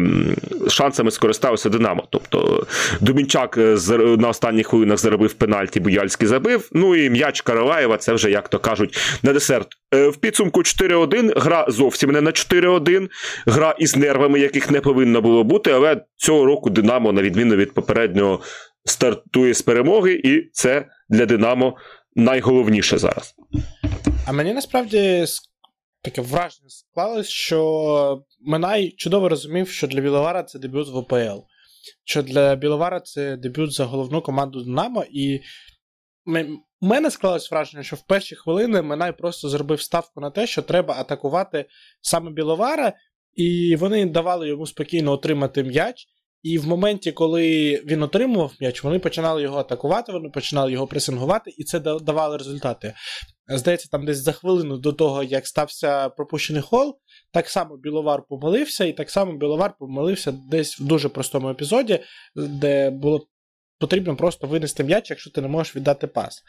[0.67, 2.03] шансами скористався Динамо.
[2.09, 2.67] Тобто
[3.01, 3.77] Дубінчак е,
[4.17, 6.69] на останніх хвилинах заробив пенальті, Буяльський забив.
[6.71, 9.67] Ну і м'яч Караваєва, це вже, як то кажуть, на десерт.
[9.93, 11.39] Е, в підсумку 4-1.
[11.39, 13.09] Гра зовсім не на 4-1.
[13.45, 15.71] Гра із нервами, яких не повинно було бути.
[15.71, 18.41] Але цього року Динамо, на відміну від попереднього,
[18.85, 21.77] стартує з перемоги, і це для Динамо
[22.15, 23.35] найголовніше зараз.
[24.27, 25.25] А мені насправді
[26.01, 31.45] таке враження склалось, що Минай чудово розумів, що для Біловара це дебют в ОПЛ.
[32.03, 35.05] Що для Біловара це дебют за головну команду Динамо.
[35.11, 35.41] І
[36.81, 40.61] у мене склалось враження, що в перші хвилини Минай просто зробив ставку на те, що
[40.61, 41.65] треба атакувати
[42.01, 42.93] саме Біловара,
[43.33, 46.07] і вони давали йому спокійно отримати м'яч.
[46.43, 51.53] І в моменті, коли він отримував м'яч, вони починали його атакувати, вони починали його пресингувати,
[51.57, 52.93] і це давало результати.
[53.47, 56.99] Здається, там десь за хвилину до того, як стався пропущений хол,
[57.31, 61.99] так само Біловар помилився, і так само Біловар помилився десь в дуже простому епізоді,
[62.35, 63.27] де було
[63.79, 66.43] потрібно просто винести м'яч, якщо ти не можеш віддати пас.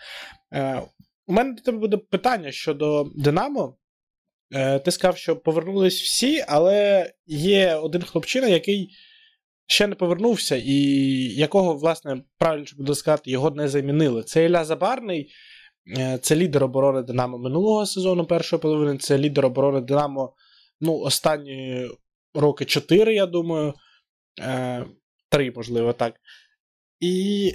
[0.54, 0.82] Е,
[1.26, 3.76] У мене до тебе буде питання щодо Динамо.
[4.52, 8.90] Е, Ти сказав, що повернулись всі, але є один хлопчина, який
[9.70, 10.74] ще не повернувся, і
[11.34, 14.22] якого, власне, правильно буде сказати, його не замінили.
[14.22, 15.30] Це Ілля Забарний,
[15.98, 20.34] е, це лідер оборони Динамо минулого сезону, першої половини, це лідер оборони Динамо
[20.80, 21.88] ну, останні
[22.34, 23.74] роки 4, я думаю.
[24.40, 24.84] Е,
[25.28, 26.14] три, можливо, так.
[27.00, 27.52] І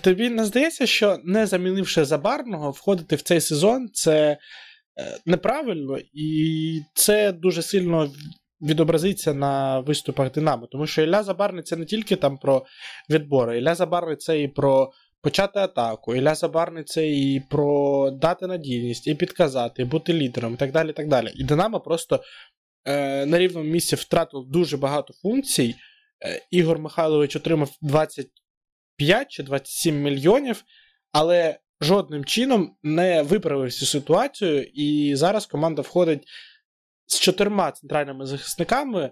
[0.00, 4.38] тобі не здається, що не замінивши Забарного, входити в цей сезон це
[4.98, 8.10] е, неправильно, і це дуже сильно
[8.60, 10.66] відобразиться на виступах Динамо.
[10.66, 12.66] Тому що Ілля Забарний це не тільки там про
[13.10, 13.58] відбори.
[13.58, 14.92] Ілля Забарний це і про
[15.22, 16.14] почати атаку.
[16.14, 20.90] Ілля Забарний це і про дати надійність, і підказати, і бути лідером, і так далі.
[20.90, 21.32] І так далі.
[21.34, 22.22] І Динамо просто
[22.84, 25.74] е, на рівному місці втратив дуже багато функцій.
[26.24, 30.64] Е, Ігор Михайлович отримав 25 чи 27 мільйонів,
[31.12, 34.62] але жодним чином не виправив цю ситуацію.
[34.62, 36.28] І зараз команда входить
[37.06, 39.10] з чотирма центральними захисниками,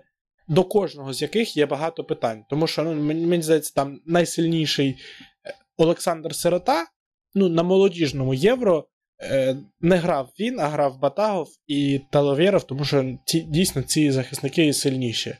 [0.48, 2.44] до кожного з яких є багато питань.
[2.50, 6.87] Тому що ну, мені, здається, там найсильніший е, Олександр Сирота
[7.35, 8.88] ну, на молодіжному євро
[9.22, 14.72] е, не грав він, а грав Батагов і Таловєров, тому що ці, дійсно ці захисники
[14.72, 15.37] сильніші.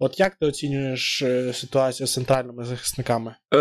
[0.00, 3.34] От як ти оцінюєш е, ситуацію з центральними захисниками?
[3.54, 3.58] Е,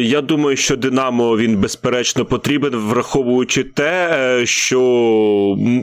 [0.00, 4.80] Я думаю, що Динамо він безперечно потрібен, враховуючи те, е, що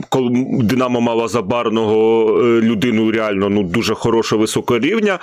[0.08, 0.30] коли
[0.62, 5.18] Динамо мало забарного е, людину реально ну дуже хорошого високого рівня.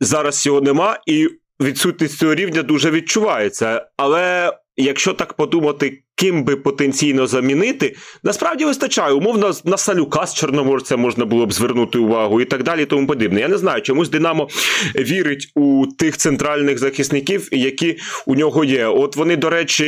[0.00, 1.28] Зараз його нема, і
[1.60, 3.86] відсутність цього рівня дуже відчувається.
[3.96, 4.52] Але
[4.82, 9.12] якщо так подумати, ким би потенційно замінити, насправді вистачає.
[9.12, 12.86] Умовно, на Салюка з Чорноморця можна було б звернути увагу і так далі.
[12.86, 13.40] тому подібне.
[13.40, 14.48] Я не знаю, чомусь Динамо
[14.94, 18.86] вірить у тих центральних захисників, які у нього є.
[18.86, 19.84] От вони, до речі,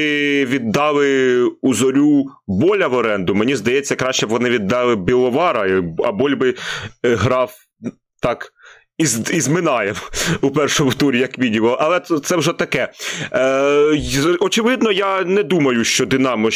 [0.48, 3.34] віддали у зорю боля в оренду.
[3.34, 6.54] Мені здається, краще б вони віддали Біловара, а боль би
[7.04, 7.54] е, грав
[8.22, 8.52] так
[9.02, 9.96] із із Минаєм
[10.40, 11.76] у першому турі, як мінімум.
[11.78, 12.92] Але це, це вже таке.
[13.32, 16.48] Е, Очевидно, я не думаю, що Динамо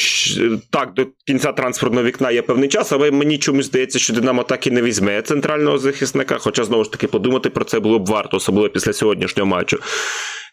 [0.70, 4.66] так до кінця транспортного вікна є певний час, але мені чомусь здається, що Динамо так
[4.66, 6.38] і не візьме центрального захисника.
[6.38, 9.78] Хоча знову ж таки подумати про це було б варто, особливо після сьогоднішнього матчу.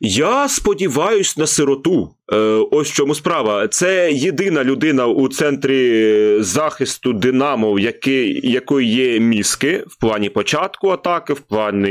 [0.01, 2.10] Я сподіваюсь на сироту.
[2.34, 2.38] Е,
[2.71, 3.67] ось чому справа.
[3.67, 11.34] Це єдина людина у центрі захисту Динамо, який, якої є мізки в плані початку атаки,
[11.34, 11.83] в плані.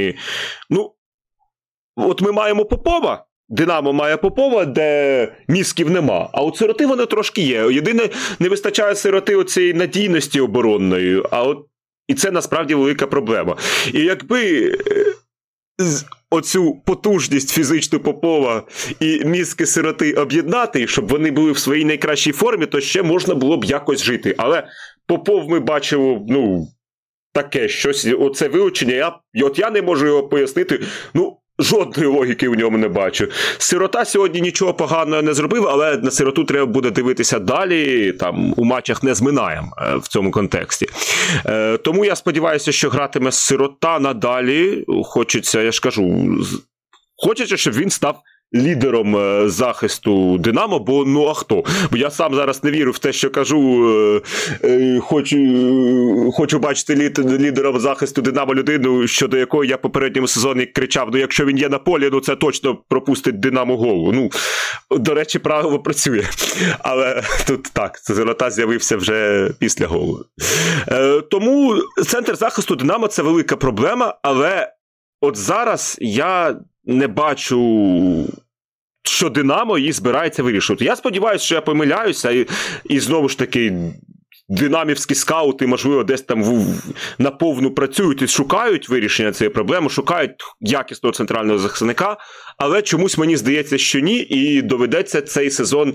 [0.70, 0.92] Ну,
[1.96, 3.24] от ми маємо Попова.
[3.48, 6.30] Динамо має Попова, де мізків нема.
[6.32, 7.72] А от сироти вони трошки є.
[7.72, 11.22] Єдине, не вистачає сироти оцієї надійності оборонної.
[11.30, 11.66] А от
[12.08, 13.56] і це насправді велика проблема.
[13.94, 15.04] І якби е,
[16.30, 18.62] оцю потужність фізичну Попова
[19.00, 23.56] і мізки сироти об'єднати, щоб вони були в своїй найкращій формі, то ще можна було
[23.56, 24.34] б якось жити.
[24.38, 24.68] Але
[25.06, 26.68] Попов ми бачимо, ну.
[27.32, 30.80] Таке щось, оце вилучення, я от я не можу його пояснити.
[31.14, 33.28] Ну, Жодної логіки в ньому не бачу.
[33.58, 38.12] Сирота сьогодні нічого поганого не зробив, але на сироту треба буде дивитися далі.
[38.12, 40.86] Там у матчах не зминаємо е, в цьому контексті.
[41.46, 44.84] Е, Тому я сподіваюся, що гратиме сирота надалі.
[45.04, 46.36] Хочеться, я ж кажу,
[47.16, 48.22] хочеться, щоб він став
[48.54, 51.64] лідером е, захисту Динамо, бо ну а хто?
[51.90, 53.88] Бо я сам зараз не вірю в те, що кажу.
[54.64, 61.08] Е, е, хочу хочу бачити лідером захисту Динамо людину, щодо якої я попередньому сезоні кричав:
[61.12, 64.12] ну якщо він є на полі, ну це точно пропустить Динамо голову.
[64.12, 64.30] Ну,
[64.98, 66.24] до речі, правило працює.
[66.78, 70.24] Але тут так, Золота з'явився вже після голу.
[71.30, 71.76] Тому
[72.06, 74.72] центр захисту Динамо це велика проблема, але
[75.20, 78.28] от зараз я не бачу.
[79.04, 80.84] Що Динамо її збирається вирішувати.
[80.84, 82.46] Я сподіваюся, що я помиляюся, і
[82.84, 83.92] і знову ж таки,
[84.48, 86.82] динамівські скаути, можливо, десь там в,
[87.18, 90.30] наповну працюють і шукають вирішення цієї проблеми, шукають
[90.60, 92.16] якісного центрального захисника,
[92.58, 95.94] але чомусь мені здається, що ні, і доведеться цей сезон.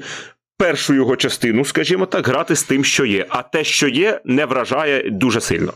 [0.59, 3.25] Першу його частину, скажімо так, грати з тим, що є.
[3.29, 5.73] А те, що є, не вражає дуже сильно.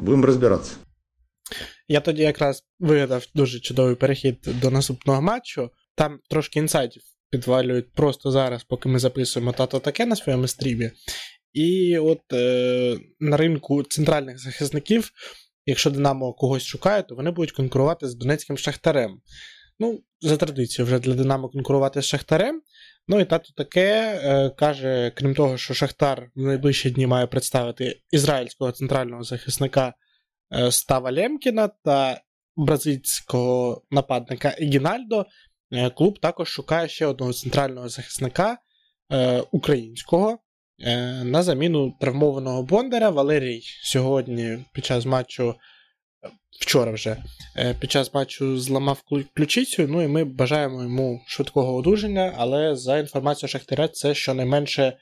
[0.00, 0.76] Будемо розбиратися.
[1.88, 5.70] Я тоді якраз вигадав дуже чудовий перехід до наступного матчу.
[5.94, 10.90] Там трошки інсайтів підвалюють просто зараз, поки ми записуємо тато таке на своєму стрімі.
[11.52, 15.10] І от е, на ринку центральних захисників,
[15.66, 19.20] якщо Динамо когось шукає, то вони будуть конкурувати з Донецьким Шахтарем.
[19.78, 22.62] Ну, за традицією, вже для Динамо конкурувати з Шахтарем.
[23.08, 28.00] Ну і тато таке е, каже, крім того, що Шахтар в найближчі дні має представити
[28.10, 29.94] ізраїльського центрального захисника
[30.70, 32.20] Става Лемкіна та
[32.56, 35.26] бразильського нападника Егінальдо,
[35.72, 38.58] е, клуб також шукає ще одного центрального захисника
[39.12, 40.38] е, українського
[41.24, 43.10] на заміну травмованого Бондаря.
[43.10, 45.54] Валерій сьогодні під час матчу.
[46.60, 47.16] Вчора вже
[47.80, 49.02] під час матчу зламав
[49.34, 54.98] ключицю, ну і ми бажаємо йому швидкого одужання, але за інформацією Шахтаря, це щонайменше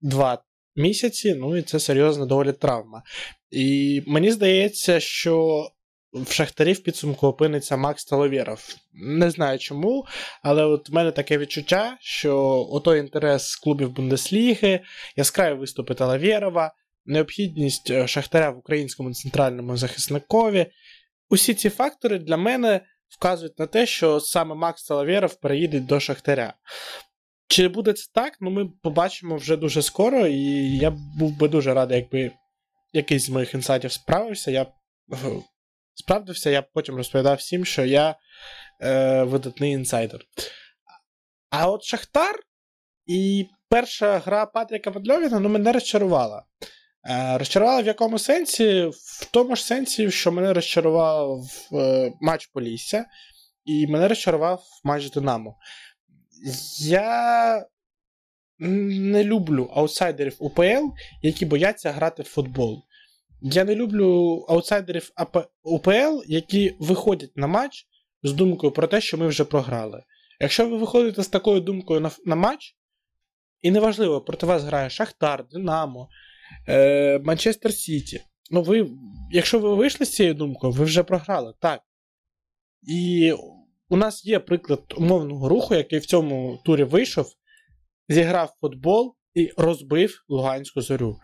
[0.00, 0.42] два
[0.76, 3.02] місяці, ну і це серйозна доволі травма.
[3.50, 5.66] І мені здається, що
[6.12, 8.76] в Шахтарі в підсумку опиниться Макс Таловєров.
[8.92, 10.06] Не знаю чому,
[10.42, 14.80] але от в мене таке відчуття, що отой інтерес клубів Бундесліги,
[15.16, 16.74] яскраві виступи Талавєрова,
[17.06, 20.66] необхідність е, Шахтаря в українському центральному захисникові.
[21.30, 26.54] Усі ці фактори для мене вказують на те, що саме Макс Талавєров переїде до Шахтаря.
[27.52, 28.36] Чи буде це так?
[28.40, 32.30] Ну ми побачимо вже дуже скоро, і я був би дуже радий, якби
[32.92, 34.50] якийсь з моїх інсайтів справився.
[34.50, 34.66] Я
[35.94, 38.14] справдився, я потім розповідав всім, що я
[38.82, 40.20] е, видатний інсайдер.
[41.50, 42.40] А от Шахтар
[43.06, 46.44] і перша гра Патріка Вадльовіна ну, мене розчарувала.
[47.10, 48.82] Е, Розчарувала в якому сенсі?
[48.84, 51.40] В тому ж сенсі, що мене розчарував
[51.72, 53.04] е, матч Полісся,
[53.64, 55.56] і мене розчарував матч Динамо.
[56.78, 57.66] Я
[58.58, 60.88] не люблю аутсайдерів УПЛ,
[61.22, 62.82] які бояться грати в футбол.
[63.40, 65.10] Я не люблю аутсайдерів
[65.62, 67.86] УПЛ, які виходять на матч
[68.22, 70.02] з думкою про те, що ми вже програли.
[70.40, 72.76] Якщо ви виходите з такою думкою на на матч,
[73.60, 76.08] і неважливо, проти вас грає Шахтар, Динамо,
[76.68, 78.20] е, Манчестер Сіті.
[78.50, 78.90] Ну, ви,
[79.30, 81.54] якщо ви вийшли з цією думкою, ви вже програли.
[81.60, 81.80] Так.
[82.82, 83.34] І
[83.92, 87.32] у нас є приклад умовного руху, який в цьому турі вийшов,
[88.08, 91.18] зіграв футбол і розбив Луганську зорю.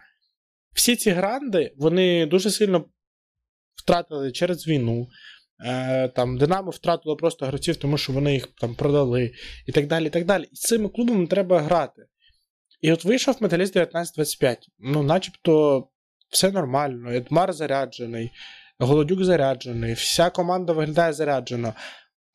[0.74, 2.84] Всі ці гранди вони дуже сильно
[3.74, 5.08] втратили через війну.
[5.64, 9.32] Е, там Динамо втратило просто гравців, тому що вони їх там продали
[9.66, 10.06] і так далі.
[10.06, 10.44] І так далі.
[10.52, 12.02] І з цими клубами треба грати.
[12.80, 14.68] І от вийшов металіст 1925.
[14.78, 15.84] Ну, начебто,
[16.30, 17.10] все нормально.
[17.12, 18.30] Едмар заряджений,
[18.78, 21.74] Голодюк заряджений, вся команда виглядає заряджено.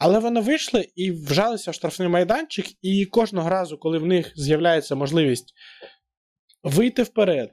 [0.05, 4.95] Але вони вийшли і вжалися в штрафний майданчик, і кожного разу, коли в них з'являється
[4.95, 5.53] можливість
[6.63, 7.49] вийти вперед,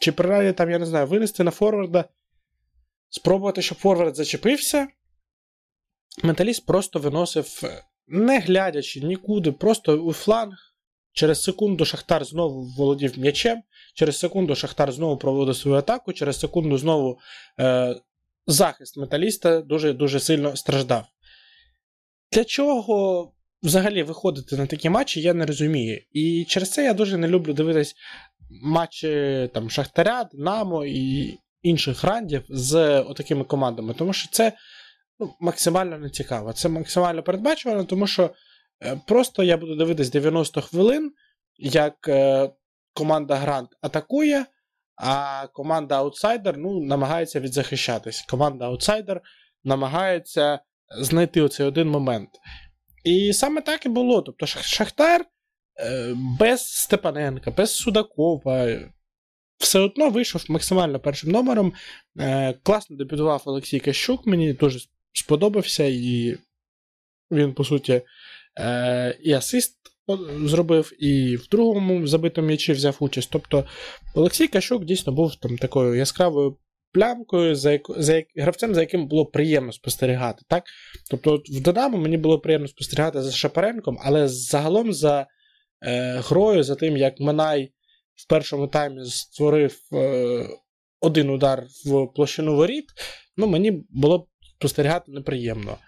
[0.00, 2.04] чи принаймні там, я не знаю, винести на форварда,
[3.08, 4.88] спробувати, щоб форвард зачепився,
[6.22, 7.62] менталіст просто виносив,
[8.06, 10.56] не глядячи нікуди, просто у фланг.
[11.12, 13.62] Через секунду Шахтар знову володів м'ячем,
[13.94, 17.18] через секунду Шахтар знову проводив свою атаку, через секунду знову
[17.60, 17.96] е,
[18.46, 21.13] захист металіста дуже дуже сильно страждав.
[22.34, 23.32] Для чого
[23.62, 26.00] взагалі виходити на такі матчі, я не розумію.
[26.12, 27.94] І через це я дуже не люблю дивитись
[28.62, 33.94] матчі там, Шахтаря, Динамо і інших рандів з отакими командами.
[33.94, 34.52] Тому що це
[35.18, 36.52] ну, максимально не цікаво.
[36.52, 38.30] Це максимально передбачувано, тому що
[38.84, 41.12] е, просто я буду дивитись 90 хвилин,
[41.58, 42.50] як е,
[42.94, 44.46] команда Грант атакує.
[44.96, 48.22] А команда Аутсайдер ну, намагається відзахищатись.
[48.22, 49.20] Команда Аутсайдер
[49.64, 50.60] намагається
[51.00, 52.30] знайти оцей один момент.
[53.04, 54.22] І саме так і було.
[54.22, 55.24] Тобто, Шахтар
[55.80, 58.78] е, без Степаненка, без Судакова.
[59.58, 61.72] Все одно вийшов максимально першим номером.
[62.18, 64.78] Е, класно дебютував Олексій Кащук, мені дуже
[65.12, 66.38] сподобався, і
[67.30, 68.02] він, по суті,
[68.58, 69.78] е, і асист
[70.44, 73.28] зробив, і в другому забитому м'ячі взяв участь.
[73.32, 73.64] Тобто
[74.14, 76.56] Олексій Кащук дійсно був там такою яскравою
[76.94, 80.42] плямкою, за яку, за як, гравцем, за яким було приємно спостерігати.
[80.48, 80.64] так?
[81.10, 85.26] Тобто в Динамо мені було приємно спостерігати за Шапаренком, але загалом за
[85.86, 87.72] е, грою, за тим, як Минай
[88.14, 90.46] в першому таймі створив е,
[91.00, 92.84] один удар в площину воріт,
[93.36, 94.28] ну мені було
[94.58, 95.78] спостерігати неприємно.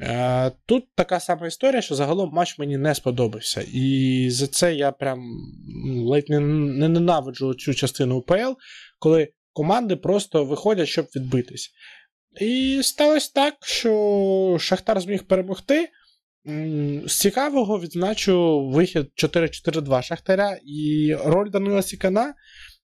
[0.00, 3.64] Е, Тут така сама історія, що загалом матч мені не сподобався.
[3.72, 5.20] І за це я прям
[6.06, 8.52] ледь не, не ненавиджу цю частину УПЛ,
[8.98, 11.70] коли команди просто виходять, щоб відбитись.
[12.40, 15.88] І сталося так, що Шахтар зміг перемогти.
[17.06, 22.34] З цікавого відзначу вихід 4-4-2 Шахтаря і роль Данила Сікана,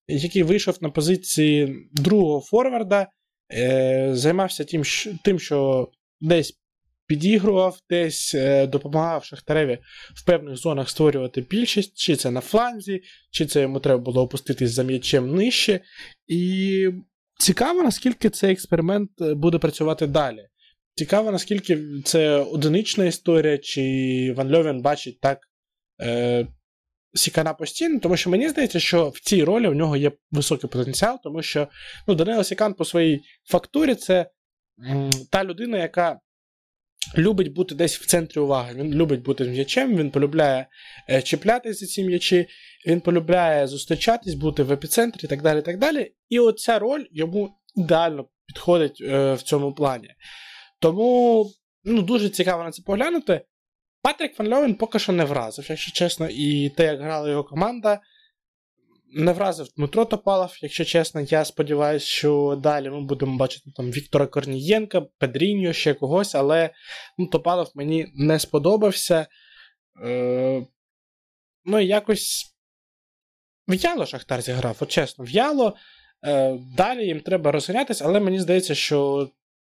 [0.08, 3.06] який вийшов на позиції другого форварда,
[3.52, 4.82] е, займався тим,
[5.24, 5.88] тим, що
[6.20, 6.61] десь
[7.12, 9.78] підігрував, десь е, допомагав Шахтареві
[10.14, 14.70] в певних зонах створювати більшість, чи це на фланзі, чи це йому треба було опуститись
[14.70, 15.80] за м'ячем нижче.
[16.26, 16.88] І
[17.38, 20.48] цікаво, наскільки цей експеримент е, буде працювати далі.
[20.94, 25.38] Цікаво, наскільки це одинична історія, чи Ван Льовен бачить так
[26.02, 26.46] е,
[27.14, 31.18] Сікана постійно, тому що мені здається, що в цій ролі в нього є високий потенціал,
[31.22, 31.68] тому що
[32.08, 34.30] ну, Данило Сікан по своїй фактурі це
[34.90, 36.20] м, та людина, яка
[37.16, 38.74] любить бути десь в центрі уваги.
[38.74, 40.66] Він любить бути м'ячем, він полюбляє
[41.10, 42.46] е, чіплятися за ці м'ячі,
[42.86, 45.58] він полюбляє зустрічатись, бути в епіцентрі і так далі.
[45.58, 46.12] І так далі.
[46.28, 50.08] І оця роль йому ідеально підходить е, в цьому плані.
[50.80, 51.46] Тому
[51.84, 53.40] ну, дуже цікаво на це поглянути.
[54.02, 58.00] Патрік Фан Льовен поки що не вразив, якщо чесно, і те, як грала його команда,
[59.14, 64.26] не вразив Дмитро Топалов, якщо чесно, я сподіваюся, що далі ми будемо бачити там Віктора
[64.26, 66.70] Корнієнка, Педріньо, ще когось, але
[67.18, 69.26] ну, Топалов мені не сподобався.
[70.04, 70.66] Е,
[71.64, 72.56] Ну якось
[73.68, 75.76] в'яло Шахтар зіграв, от чесно, в'яло.
[76.24, 79.30] Е, Далі їм треба розганятися, але мені здається, що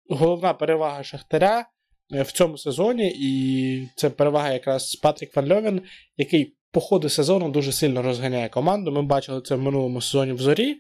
[0.09, 1.67] головна перевага Шахтаря
[2.15, 5.83] е, в цьому сезоні, і це перевага якраз Патрік Ван Льовен,
[6.17, 8.93] який по ходу сезону дуже сильно розганяє команду.
[8.93, 10.77] Ми бачили це в минулому сезоні в зорі,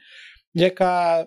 [0.55, 1.27] яка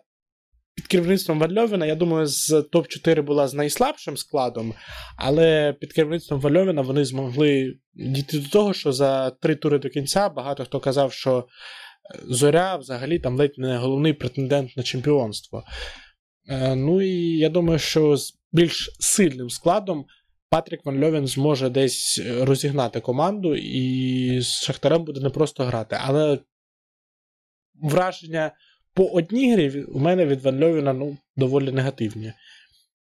[0.76, 4.74] під керівництвом Вальовіна, я думаю, з топ-4 була з найслабшим складом,
[5.18, 10.30] але під керівництвом Вальовіна вони змогли дійти до того, що за три тури до кінця
[10.30, 15.64] багато хто казав, що е, Зоря взагалі там ледь не головний претендент на чемпіонство.
[16.50, 20.06] Е, ну і я думаю, що з більш сильним складом
[20.50, 25.98] Патрік Ван Льовін зможе десь е, розігнати команду, і з Шахтарем буде не просто грати.
[26.02, 26.40] Але
[27.76, 28.52] враження
[28.94, 32.34] по одній грі у мене від Ван Льовіна ну, доволі негативні.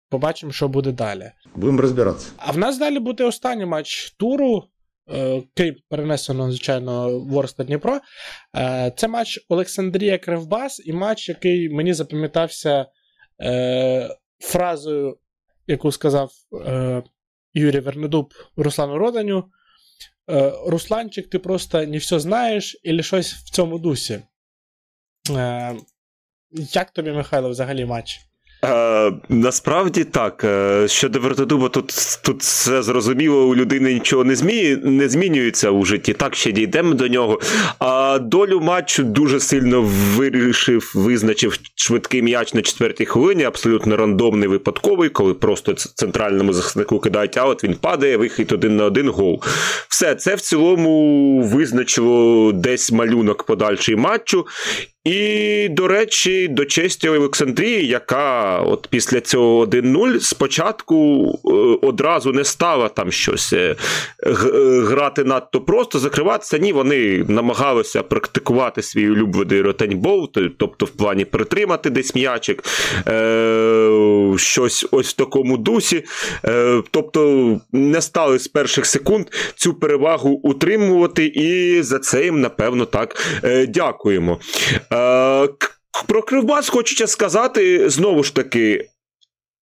[0.10, 1.32] Побачимо, що буде далі.
[1.56, 2.32] Будемо розбиратися.
[2.38, 4.64] А в нас далі буде останній матч туру.
[5.14, 8.00] Е, крім перенесено, звичайно, Ворста Дніпро.
[8.56, 12.86] Е, це матч Олександрія Кривбас і матч, який мені запам'ятався
[14.40, 15.18] фразою,
[15.68, 16.32] яку сказав
[17.58, 19.52] Юрій Вернедуб Руслану Роданю.
[20.30, 24.22] Е, Русланчик, ти просто не все знаєш, і щось в цьому дусі.
[25.30, 25.76] Е,
[26.52, 28.22] як тобі, Михайло, взагалі матч?
[28.66, 30.44] Е, Насправді так.
[30.44, 31.94] Е, щодо Вертодуба, тут
[32.24, 34.78] тут все зрозуміло, у людини нічого не змі...
[34.84, 36.14] не змінюється у житті.
[36.14, 37.40] Так, ще дійдемо до нього.
[37.80, 39.82] А долю матчу дуже сильно
[40.16, 47.38] вирішив, визначив швидкий м'яч на четвертій хвилині, абсолютно рандомний випадковий, коли просто центральному захиснику кидають
[47.38, 49.44] аут, він падає, вихід один на один гол.
[49.88, 54.46] Все, це в цілому визначило десь малюнок подальший матчу.
[55.08, 62.44] І, до речі, до честі Олександрії, яка от після цього 1-0 спочатку е, одразу не
[62.44, 63.76] стала там щось е,
[64.84, 66.58] грати надто просто, закриватися.
[66.58, 72.64] Ні, вони намагалися практикувати свій улюблений ротаньбол, тобто в плані притримати десь м'ячик,
[73.08, 76.04] е, щось ось в такому дусі.
[76.92, 83.16] Тобто не стали з перших секунд цю перевагу утримувати, і за це їм, напевно, так
[83.68, 84.40] дякуємо.
[84.98, 85.50] Е,
[86.08, 88.90] про Кривбас хочеться сказати знову ж таки.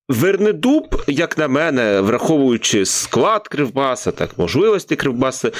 [0.10, 5.52] Вернедуб, як на мене, враховуючи склад Кривбаса, так можливості Кривбаса,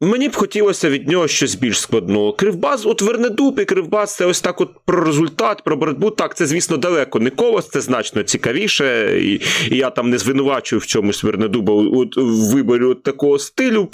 [0.00, 2.32] мені б хотілося від нього щось більш складного.
[2.32, 6.10] Кривбас, от Вернедуб і Кривбас це ось так от про результат, про боротьбу.
[6.10, 9.18] Так, це, звісно, далеко не колос, це значно цікавіше.
[9.22, 9.40] І
[9.70, 12.06] і я там не звинувачую в чомусь Вернедуба у
[12.52, 13.88] виборі от такого стилю,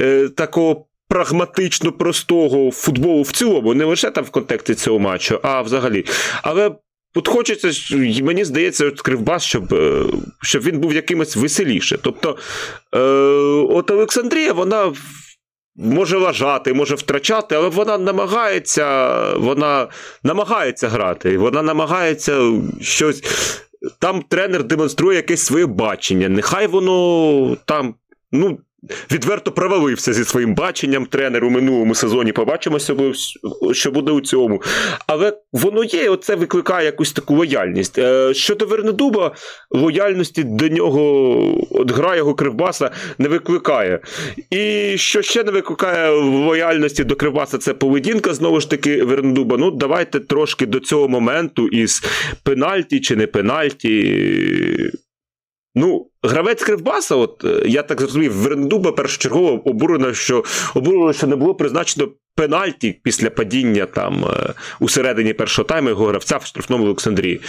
[0.00, 5.62] е, такого прагматично простого футболу в цілому, не лише там в контексті цього матчу, а
[5.62, 6.04] взагалі.
[6.42, 6.70] Але
[7.14, 10.04] От хочеться, мені здається, от Кривбас, щоб е,
[10.42, 11.98] щоб він був якимось веселіше.
[12.02, 12.36] Тобто,
[12.94, 12.98] е,
[13.74, 14.92] от Олександрія, вона
[15.76, 19.88] може лажати, може втрачати, але вона намагається вона
[20.22, 23.22] намагається грати, вона намагається щось.
[23.98, 26.28] Там тренер демонструє якесь своє бачення.
[26.28, 27.94] Нехай воно там,
[28.32, 28.58] ну,
[29.12, 32.32] відверто провалився зі своїм баченням тренер у минулому сезоні.
[32.32, 32.96] Побачимося,
[33.72, 34.62] що буде у цьому.
[35.06, 37.98] Але воно є, оце викликає якусь таку лояльність.
[37.98, 39.34] Е, щодо Вернедуба,
[39.70, 44.00] лояльності до нього, от гра його Кривбаса не викликає.
[44.50, 49.56] І що ще не викликає лояльності до Кривбаса, це поведінка, знову ж таки, Вернедуба.
[49.56, 52.02] Ну, давайте трошки до цього моменту із
[52.42, 53.92] пенальті чи не пенальті.
[55.74, 60.44] Ну, гравець Кривбаса, от е, я так зрозумів, Верндуба першочергово обурено, що
[60.74, 66.06] обурено, що не було призначено пенальті після падіння там е, у середині першого тайму його
[66.06, 67.40] гравця в штрафному Олександрії.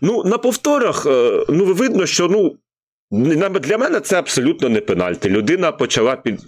[0.00, 2.56] Ну, на повторах, е, ну, видно, що ну.
[3.60, 5.30] Для мене це абсолютно не пенальті.
[5.30, 6.40] Людина почала під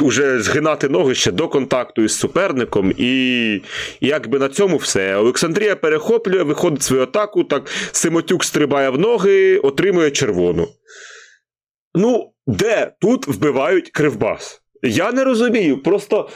[0.00, 3.62] уже згинати ноги ще до контакту із суперником, і
[4.00, 5.16] якби на цьому все.
[5.16, 10.68] Олександрія перехоплює, виходить свою атаку, так Симотюк стрибає в ноги, отримує червону.
[11.94, 14.62] Ну, де тут вбивають кривбас?
[14.82, 15.82] Я не розумію.
[15.82, 16.28] Просто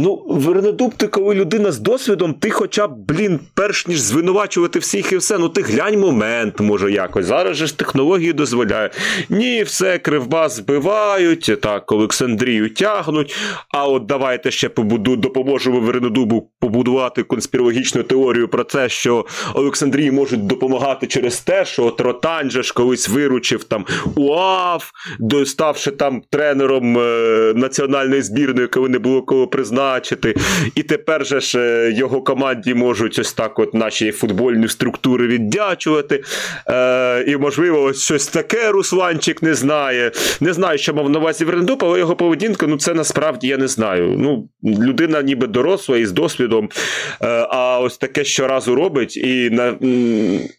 [0.00, 5.12] Ну, Вернедуб, ти коли людина з досвідом, ти хоча б, блін, перш ніж звинувачувати всіх
[5.12, 7.26] і все, ну ти глянь момент, може, якось.
[7.26, 8.92] Зараз же ж технології дозволяють.
[9.28, 13.36] Ні, все, кривбас збивають, так, Олександрію тягнуть.
[13.74, 20.46] А от давайте ще побуду, допоможемо Вернедубу побудувати конспірологічну теорію про це, що Олександрії можуть
[20.46, 23.86] допомагати через те, що от Ротань же ж колись виручив там
[24.16, 24.90] УАФ,
[25.46, 30.34] ставши там тренером е, національної збірної, коли не було кого признати бачити.
[30.74, 36.22] І тепер же ж е, його команді можуть ось так от наші футбольні структури віддячувати.
[36.68, 40.12] Е, І, можливо, ось щось таке Русланчик не знає.
[40.40, 43.68] Не знаю, що мав на увазі Верендуп, але його поведінка, ну це насправді я не
[43.68, 44.14] знаю.
[44.18, 46.68] Ну, Людина ніби доросла і з досвідом.
[47.22, 49.16] Е, а ось таке щоразу робить.
[49.16, 49.74] І на,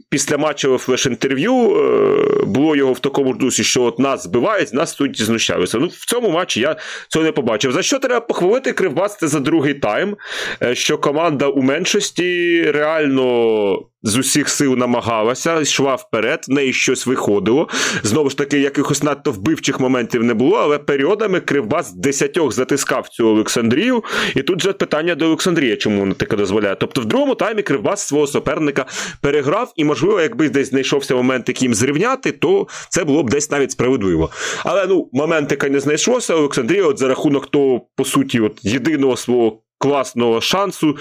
[0.09, 5.21] після матчевого флеш-інтерв'ю е, було його в такому дусі, що от нас збивають, нас тут
[5.21, 5.77] знущаються.
[5.77, 6.75] Ну, В цьому матчі я
[7.07, 7.71] цього не побачив.
[7.71, 10.17] За що треба похвалити Кривбас за другий тайм,
[10.61, 17.05] е, що команда у меншості реально з усіх сил намагалася, йшла вперед, в неї щось
[17.05, 17.67] виходило.
[18.03, 23.27] Знову ж таки, якихось надто вбивчих моментів не було, але періодами Кривбас десятьох затискав цю
[23.27, 24.03] Олександрію.
[24.35, 26.75] І тут же питання до Олександрії, чому вона таке дозволяє.
[26.79, 28.85] Тобто, в другому таймі Кривбас свого суперника
[29.21, 33.71] переграв, і, можливо, якби десь знайшовся момент, яким зрівняти, то це було б десь навіть
[33.71, 34.29] справедливо.
[34.63, 36.35] Але ну, моментика не знайшлося.
[36.35, 40.97] Олександрія, от за рахунок того, по суті, от єдиного свого класного шансу.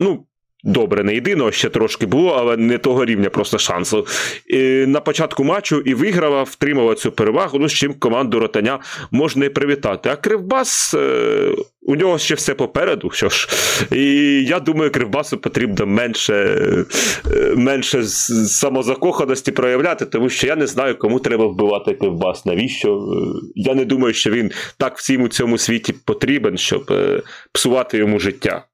[0.00, 0.27] Ну,
[0.64, 4.06] добре, не єдиного, ще трошки було, але не того рівня просто шансу.
[4.46, 8.78] І На початку матчу і виграла, втримала цю перевагу, ну з чим команду ротаня
[9.10, 10.08] можна і привітати.
[10.08, 10.94] А Кривбас.
[10.94, 13.10] Е, у нього ще все попереду.
[13.10, 13.48] що ж.
[13.92, 14.04] І
[14.44, 21.20] я думаю, Кривбасу потрібно менше е, менше самозакоханості проявляти, тому що я не знаю, кому
[21.20, 22.46] треба вбивати Кривбас.
[22.46, 22.94] Навіщо?
[22.94, 26.92] Е, я не думаю, що він так всім у цьому світі потрібен, щоб
[27.52, 28.64] псувати йому життя.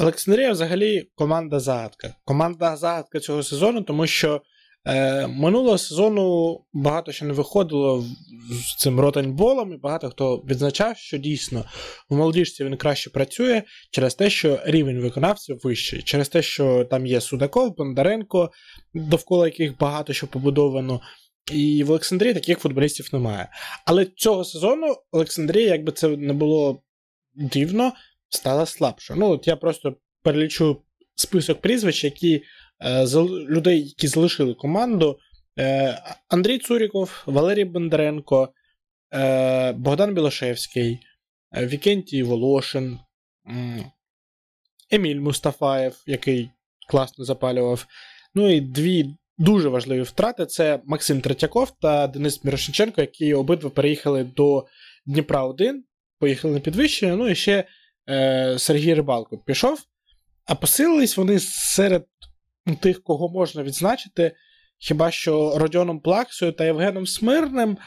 [0.00, 2.14] Олександрія взагалі команда загадка.
[2.24, 4.42] Команда загадка цього сезону, тому що
[4.86, 8.04] е, минулого сезону багато що не виходило
[8.50, 11.64] з цим ротаньболом, і багато хто відзначав, що дійсно
[12.10, 17.06] у молодіжці він краще працює через те, що рівень виконавців вищий, через те, що там
[17.06, 18.50] є Судаков, Бондаренко,
[18.94, 21.00] довкола яких багато що побудовано.
[21.52, 23.48] І в Олександрії таких футболістів немає.
[23.86, 26.82] Але цього сезону Олександрія, якби це не було
[27.34, 27.92] дивно,
[28.30, 29.14] стала слабша.
[29.14, 30.82] Ну, от я просто перелічу
[31.14, 32.42] список прізвищ, які
[32.80, 33.06] е,
[33.48, 35.18] людей, які залишили команду.
[35.58, 38.48] Е, Андрій Цуріков, Валерій Бондаренко,
[39.14, 40.98] е, Богдан Білошевський,
[41.56, 42.98] е, Вікентій Волошин,
[44.90, 46.50] Еміль Мустафаєв, який
[46.88, 47.86] класно запалював.
[48.34, 54.24] Ну і дві дуже важливі втрати: це Максим Третьяков та Денис Мірошниченко, які обидва переїхали
[54.24, 54.66] до
[55.06, 55.84] Дніпра 1,
[56.18, 57.16] поїхали на підвищення.
[57.16, 57.64] Ну і ще
[58.08, 59.78] е, Сергій Рибалко пішов,
[60.46, 62.06] а посилились вони серед
[62.80, 64.36] тих, кого можна відзначити,
[64.78, 67.78] хіба що Родіоном Плаксою та Євгеном Смирним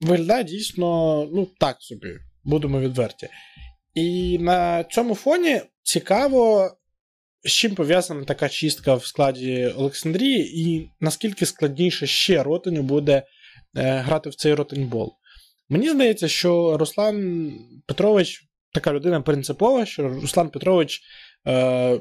[0.00, 0.86] виглядає дійсно
[1.32, 2.08] ну, так собі,
[2.44, 3.28] будемо відверті.
[3.94, 6.70] І на цьому фоні цікаво,
[7.44, 13.22] з чим пов'язана така чистка в складі Олександрії, і наскільки складніше ще Ротеню буде е,
[13.98, 15.12] грати в цей ротенбол.
[15.68, 17.52] Мені здається, що Руслан
[17.86, 18.44] Петрович
[18.74, 21.02] така людина принципова, що Руслан Петрович
[21.46, 22.00] е,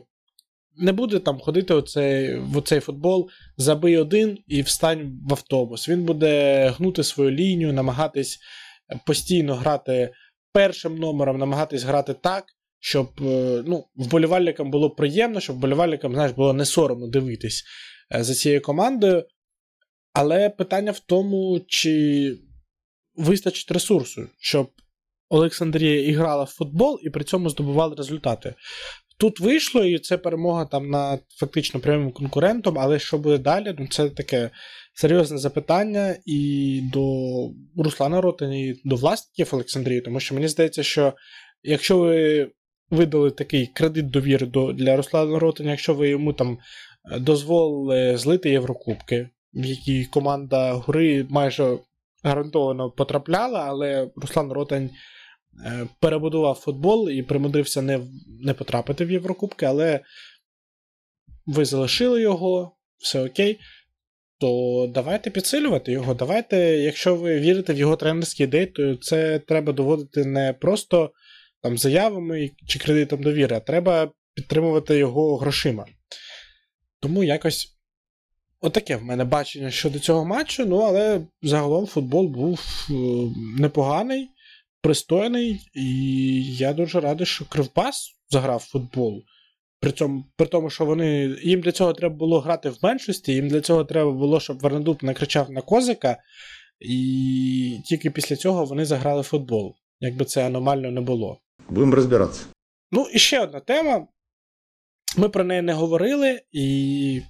[0.77, 5.89] не буде там ходити оцей, в оцей футбол, забий один і встань в автобус.
[5.89, 8.39] Він буде гнути свою лінію, намагатись
[9.05, 10.13] постійно грати
[10.51, 12.45] першим номером, намагатись грати так,
[12.79, 17.63] щоб е, ну, вболівальникам було приємно, щоб вболівальникам знаєш, було не соромно дивитись
[18.15, 19.25] е, за цією командою.
[20.13, 22.37] Але питання в тому, чи
[23.15, 24.71] вистачить ресурсу, щоб
[25.33, 28.53] Олександрія і грала в футбол і при цьому здобувала результати.
[29.17, 33.75] Тут вийшло, і це перемога там над фактично прямим конкурентом, але що буде далі?
[33.79, 34.49] Ну, це таке
[34.93, 37.03] серйозне запитання і до
[37.83, 41.13] Руслана Ротина, і до власників Олександрії, тому що мені здається, що
[41.63, 42.47] якщо ви
[42.89, 46.57] видали такий кредит довіри до, для Руслана Ротина, якщо ви йому там
[47.19, 51.77] дозволили злити Єврокубки, в які команда гри майже
[52.23, 55.12] гарантовано потрапляла, але Руслан Ротань Е,
[55.99, 57.99] перебудував футбол і примудрився не
[58.41, 59.99] не потрапити в Єврокубки, але
[61.45, 63.59] ви залишили його, все окей.
[64.39, 66.13] То давайте підсилювати його.
[66.13, 71.11] Давайте, якщо ви вірите в його тренерські ідеї, то це треба доводити не просто
[71.61, 75.85] там заявами чи кредитом довіри, а треба підтримувати його грошима.
[76.99, 77.77] Тому якось
[78.61, 80.65] отаке в мене бачення щодо цього матчу.
[80.65, 82.93] Ну, але загалом футбол був е,
[83.59, 84.29] непоганий
[84.83, 89.23] пристойний, і я дуже радий, що Кривбас заграв в футбол.
[89.79, 93.47] При цьому, при тому, що вони їм для цього треба було грати в меншості, їм
[93.47, 96.17] для цього треба було, щоб Вернедуб накричав на козика,
[96.79, 99.75] і тільки після цього вони заграли в футбол.
[99.99, 101.39] Якби це аномально не було.
[101.69, 102.45] Будемо розбиратися.
[102.91, 104.07] Ну, і ще одна тема.
[105.17, 107.21] Ми про неї не говорили, і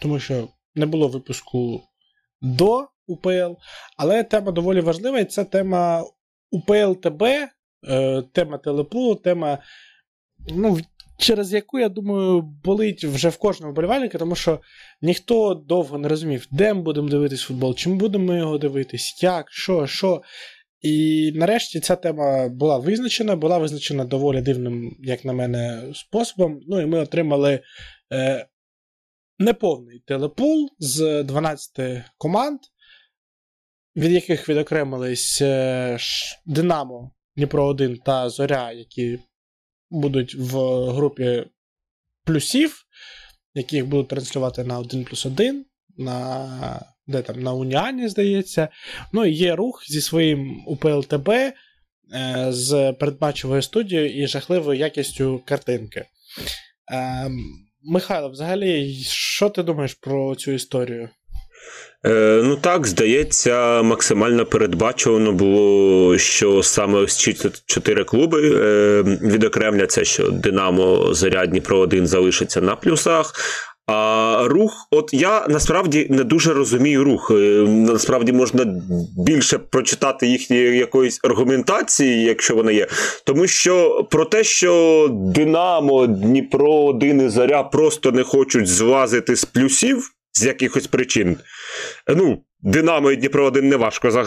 [0.00, 1.82] тому що не було випуску
[2.40, 3.52] до УПЛ,
[3.96, 6.04] але тема доволі важлива, і це тема
[6.52, 9.58] у ПЛТБ е, тема телепулу, тема,
[10.48, 10.78] ну,
[11.18, 14.60] через яку, я думаю, болить вже в кожному вболівальника, тому що
[15.02, 19.86] ніхто довго не розумів, де ми будемо дивитись футбол, чим будемо його дивитись, як, що,
[19.86, 20.22] що.
[20.80, 26.60] І нарешті ця тема була визначена, була визначена доволі дивним, як на мене, способом.
[26.68, 27.60] Ну і ми отримали
[28.12, 28.46] е,
[29.38, 32.58] неповний телепул з 12 команд
[33.96, 35.98] від яких відокремились е,
[36.46, 39.18] Динамо, Дніпро 1 та Зоря, які
[39.90, 40.56] будуть в
[40.90, 41.44] групі
[42.24, 42.84] плюсів,
[43.54, 45.64] яких будуть транслювати на 1 плюс 1,
[45.96, 48.68] на де там, на Уніані, здається.
[49.12, 51.54] Ну і є рух зі своїм УПЛТБ е,
[52.48, 56.04] з передматчевою студією і жахливою якістю картинки.
[56.92, 57.30] Е,
[57.82, 61.08] Михайло, взагалі, що ти думаєш про цю історію?
[62.06, 67.18] Е, Ну так, здається, максимально передбачувано було, що саме ось
[67.66, 73.32] чотири клуби е, відокремляться, що Динамо Зарядні про один залишиться на плюсах.
[73.86, 77.30] А рух, от я насправді не дуже розумію рух.
[77.30, 77.34] Е,
[77.68, 78.74] насправді можна
[79.26, 82.86] більше прочитати їхні якоїсь аргументації, якщо вона є.
[83.26, 89.44] Тому що про те, що Динамо, Дніпро, один і Заря просто не хочуть злазити з
[89.44, 91.36] плюсів з якихось причин.
[92.08, 94.26] Ну, Динамо і Дніпро один не важко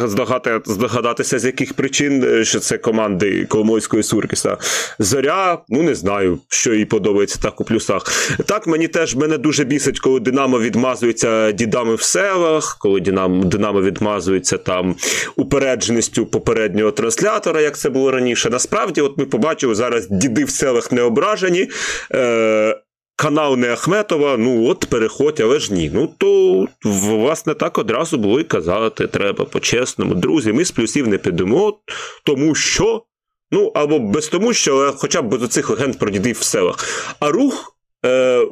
[0.65, 4.57] здогадатися, з яких причин, е, що це команди Коломойської Суркіса.
[4.99, 8.03] Зоря, ну не знаю, що їй подобається так у плюсах.
[8.45, 13.81] Так, мені теж мене дуже бісить, коли Динамо відмазується дідами в селах, коли Динамо, Динамо
[13.81, 14.95] відмазується там
[15.35, 18.49] упередженістю попереднього транслятора, як це було раніше.
[18.49, 21.69] Насправді, от ми побачили зараз діди в селах не ображені.
[22.13, 22.81] Е-
[23.25, 25.91] канал не Ахметова, ну от переходь, але ж ні.
[25.93, 30.15] Ну то власне так одразу було і казати треба по-чесному.
[30.15, 31.79] Друзі, ми з плюсів не підемо,
[32.25, 33.03] тому що.
[33.51, 36.85] Ну, або без тому, що, хоча б без оцих легенд про дідів в селах.
[37.19, 37.75] А рух.
[38.05, 38.47] Е,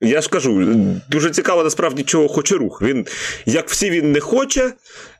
[0.00, 0.74] я ж кажу,
[1.10, 2.82] дуже цікаво, насправді, чого хоче рух.
[2.82, 3.06] Він,
[3.46, 4.72] як всі, він не хоче,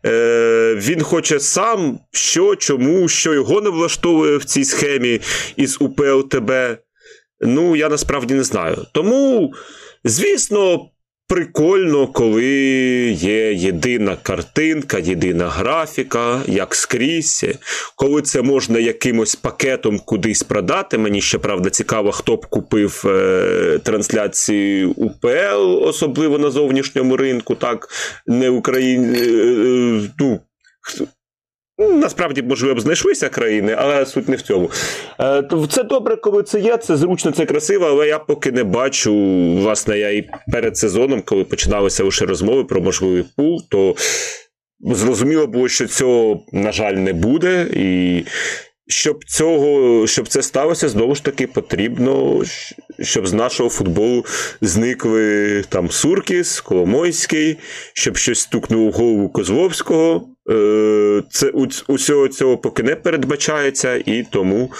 [0.06, 5.20] е, він хоче сам, що, чому, що його не влаштовує в цій схемі
[5.56, 6.52] із УПЛТБ.
[7.40, 8.86] Ну, я насправді не знаю.
[8.92, 9.52] Тому,
[10.04, 10.90] звісно,
[11.28, 12.46] прикольно, коли
[13.10, 17.44] є єдина картинка, єдина графіка, як скрізь,
[17.96, 20.98] коли це можна якимось пакетом кудись продати.
[20.98, 27.88] Мені ще правда цікаво, хто б купив е, трансляції УПЛ, особливо на зовнішньому ринку, так,
[28.26, 29.14] не Україн...
[29.14, 30.40] Е, е, ну,
[31.00, 31.06] Ну,
[31.78, 34.70] насправді, можливо, б знайшлися країни, але суть не в цьому.
[35.20, 39.14] Е, це добре, коли це є, це зручно, це красиво, але я поки не бачу.
[39.60, 43.94] Власне, я і перед сезоном, коли починалися лише розмови про можливий пул, то
[44.80, 47.66] зрозуміло було, що цього, на жаль, не буде.
[47.72, 48.24] І
[48.88, 52.42] щоб цього, щоб це сталося, знову ж таки потрібно,
[53.00, 54.24] щоб з нашого футболу
[54.60, 57.58] зникли там Суркіс, Коломойський,
[57.92, 60.28] щоб щось стукнуло в голову Козловського.
[60.50, 61.50] Е, це
[61.88, 64.72] усього цього поки не передбачається, і тому.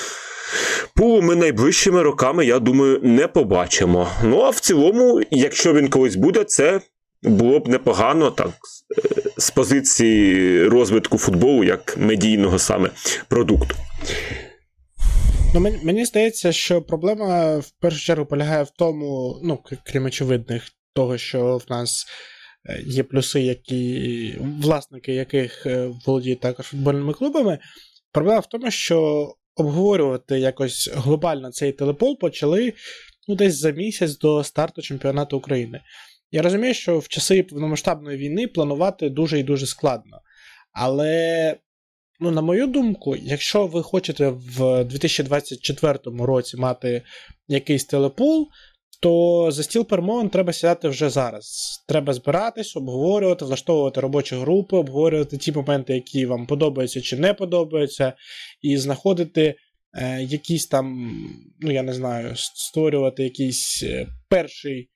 [0.95, 4.09] Пулу ми найближчими роками, я думаю, не побачимо.
[4.25, 6.81] Ну а в цілому, якщо він колись буде, це
[7.23, 12.91] було б непогано так е, з позиції розвитку футболу як медійного саме
[13.29, 13.75] продукту.
[15.55, 20.63] Ну, Мені, здається, що проблема в першу чергу полягає в тому, ну, крім очевидних,
[20.95, 22.38] того, що в нас е,
[22.87, 27.59] є плюси, які власники яких е, володіють також футбольними клубами.
[28.13, 32.73] Проблема в тому, що обговорювати якось глобально цей телепол почали
[33.29, 35.81] ну, десь за місяць до старту чемпіонату України.
[36.31, 40.21] Я розумію, що в часи повномасштабної війни планувати дуже і дуже складно.
[40.73, 41.57] Але,
[42.21, 47.03] ну, на мою думку, якщо ви хочете в 2024 році мати
[47.49, 48.49] якийсь телепул,
[49.01, 51.79] то за стіл перемовин треба сідати вже зараз.
[51.89, 58.13] Треба збиратись, обговорювати, влаштовувати робочі групи, обговорювати ті моменти, які вам подобаються чи не подобаються,
[58.63, 59.55] і знаходити
[59.95, 61.11] е, якісь там,
[61.61, 64.91] ну я не знаю, створювати якийсь е, перший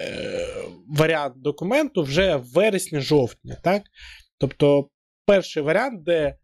[0.00, 0.46] е,
[0.88, 3.56] варіант документу вже в вересні-жовтні.
[3.62, 3.82] так?
[4.38, 4.88] Тобто,
[5.26, 6.36] перший варіант, де е,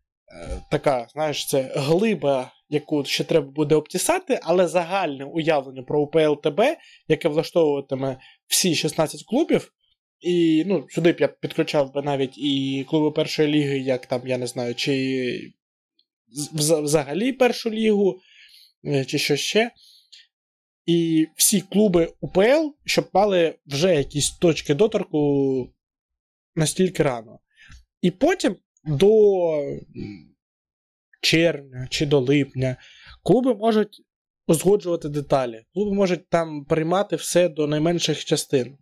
[0.70, 6.76] така, знаєш, це глиба, яку ще треба буде обтісати, але загальне уявлення про УПЛ-ТБ,
[7.08, 9.72] яке влаштовуватиме всі 16 клубів.
[10.20, 14.38] І ну, сюди б я підключав би навіть і клуби першої ліги, як там, я
[14.38, 15.52] не знаю, чи
[16.62, 18.20] взагалі першу лігу,
[18.86, 19.70] е, чи що ще
[20.86, 25.68] і всі клуби УПЛ, щоб мали вже якісь точки доторку
[26.56, 27.38] настільки рано.
[28.02, 29.08] І потім до
[31.22, 32.76] червня чи до липня
[33.22, 34.02] клуби можуть
[34.46, 35.64] узгоджувати деталі.
[35.74, 38.76] Клуби можуть там приймати все до найменших частин.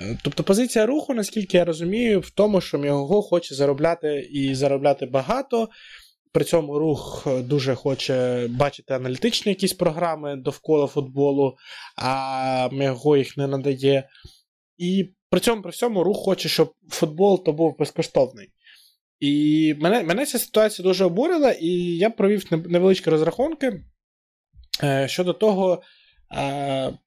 [0.00, 5.06] Е, тобто позиція руху, наскільки я розумію, в тому, що його хоче заробляти і заробляти
[5.06, 5.68] багато.
[6.32, 11.56] При цьому рух е, дуже хоче бачити аналітичні якісь програми довкола футболу,
[11.96, 14.08] а його їх не надає.
[14.78, 18.48] І при цьому при всьому рух хоче, щоб футбол то був безкоштовний.
[19.20, 23.84] І мене мене ця ситуація дуже обурила, і я провів невеличкі розрахунки
[24.82, 25.82] е, щодо того,
[26.36, 26.98] е,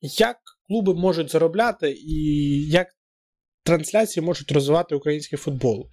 [0.00, 0.36] як
[0.68, 2.16] клуби можуть заробляти і
[2.68, 2.88] як
[3.64, 5.88] трансляції можуть розвивати український футбол.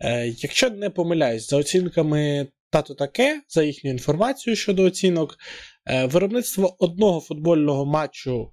[0.00, 5.36] Е, якщо не помиляюсь, за оцінками тато таке, за їхню інформацію щодо оцінок,
[6.04, 8.52] виробництво одного футбольного матчу,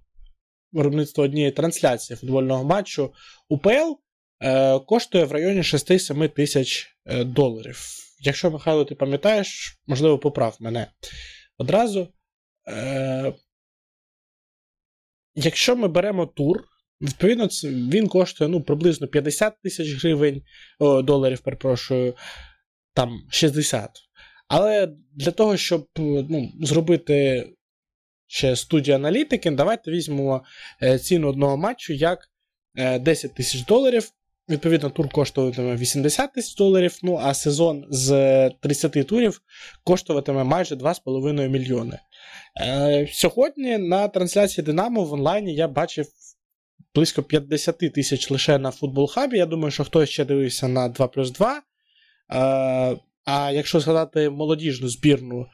[0.71, 3.13] виробництво однієї трансляції футбольного матчу
[3.49, 3.93] УПЛ
[4.41, 7.83] е, коштує в районі 6-7 тисяч доларів.
[8.19, 10.87] Якщо, Михайло, ти пам'ятаєш, можливо, поправ мене
[11.57, 12.07] одразу.
[15.35, 16.63] Якщо ми беремо тур,
[17.01, 20.41] Відповідно, він коштує ну, приблизно 50 тисяч гривень
[20.79, 22.15] о, доларів, перепрошую,
[22.93, 23.91] там 60.
[24.47, 27.47] Але для того, щоб ну, зробити
[28.27, 30.43] ще студію аналітики, давайте візьмемо
[30.83, 32.19] е, ціну одного матчу як
[32.75, 34.11] 10 е, тисяч доларів.
[34.49, 39.41] Відповідно, тур коштуватиме 80 тисяч доларів, ну а сезон з 30 турів
[39.83, 41.99] коштуватиме майже 2,5 мільйони.
[42.61, 46.05] Е, Сьогодні на трансляції Динамо в онлайні я бачив
[46.95, 49.37] близько 50 тисяч лише на футбол-хабі.
[49.37, 51.61] Я думаю, що хтось ще дивився на 2 плюс 2.
[53.25, 55.47] А якщо згадати молодіжну збірну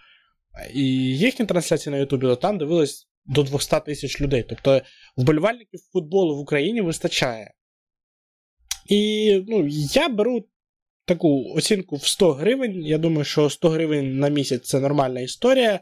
[0.73, 0.83] і
[1.17, 4.45] їхні трансляції на Ютубі, то там дивилось до 200 тисяч людей.
[4.49, 4.81] Тобто
[5.17, 7.53] вболівальників футболу в Україні вистачає.
[8.86, 10.45] І ну, я беру
[11.05, 12.86] таку оцінку в 100 гривень.
[12.86, 15.79] Я думаю, що 100 гривень на місяць це нормальна історія.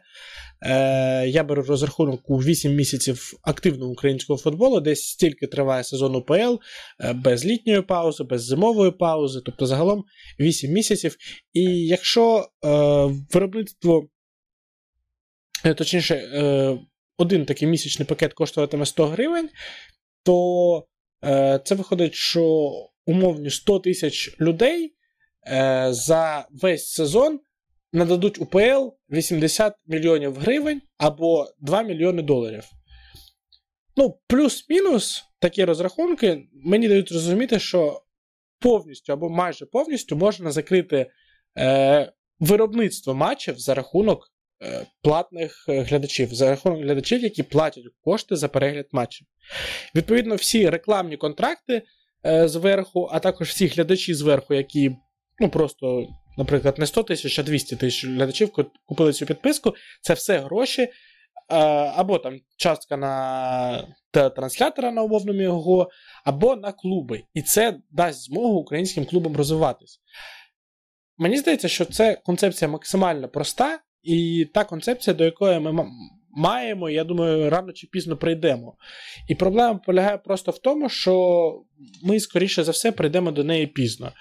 [0.62, 6.34] Е, Я беру розрахунок у 8 місяців активного українського футболу, десь стільки триває сезон УПЛ,
[6.34, 10.04] е, без літньої паузи, без зимової паузи, тобто загалом
[10.40, 11.16] 8 місяців.
[11.54, 12.70] І якщо е,
[13.34, 14.08] виробництво,
[15.66, 16.78] е, точніше, е,
[17.18, 19.50] один такий місячний пакет коштуватиме 100 гривень,
[20.24, 20.88] то
[21.26, 22.72] е, це виходить, що
[23.12, 24.96] умовні 100 тисяч людей
[25.48, 27.40] е, за весь сезон
[27.94, 32.64] нададуть УПЛ 80 мільйонів гривень або 2 мільйони доларів.
[33.98, 38.02] Ну, плюс-мінус такі розрахунки мені дають зрозуміти, що
[38.60, 41.12] повністю або майже повністю можна закрити
[41.58, 44.28] е, виробництво матчів за рахунок
[44.62, 49.28] е, платних е, глядачів, за рахунок глядачів, які платять кошти за перегляд матчів.
[49.96, 51.82] Відповідно, всі рекламні контракти
[52.24, 54.96] зверху, а також всі глядачі зверху, які
[55.40, 56.08] ну просто
[56.38, 58.52] наприклад, не 100 тисяч, а 200 тисяч глядачів
[58.86, 59.74] купили цю підписку.
[60.02, 60.90] Це все гроші.
[61.96, 65.90] Або там частка на транслятора на умовному його,
[66.26, 67.24] або на клуби.
[67.34, 70.02] І це дасть змогу українським клубам розвиватись.
[71.18, 75.86] Мені здається, що це концепція максимально проста, і та концепція, до якої ми
[76.36, 78.76] маємо, я думаю, рано чи пізно прийдемо.
[79.30, 81.54] І проблема полягає просто в тому, що
[82.04, 84.12] ми, скоріше за все, прийдемо до неї пізно.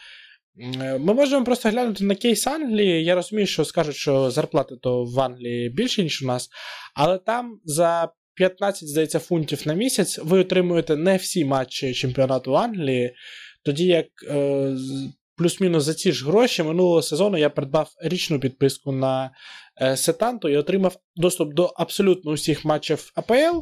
[0.99, 3.05] Ми можемо просто глянути на кейс Англії.
[3.05, 6.49] Я розумію, що скажуть, що зарплати то в Англії більше, ніж у нас,
[6.95, 13.15] але там за 15, здається, фунтів на місяць ви отримуєте не всі матчі чемпіонату Англії,
[13.65, 14.77] тоді як е,
[15.37, 19.31] плюс-мінус за ці ж гроші минулого сезону я придбав річну підписку на
[19.81, 23.59] е, Сетанту і отримав доступ до абсолютно усіх матчів АПЛ,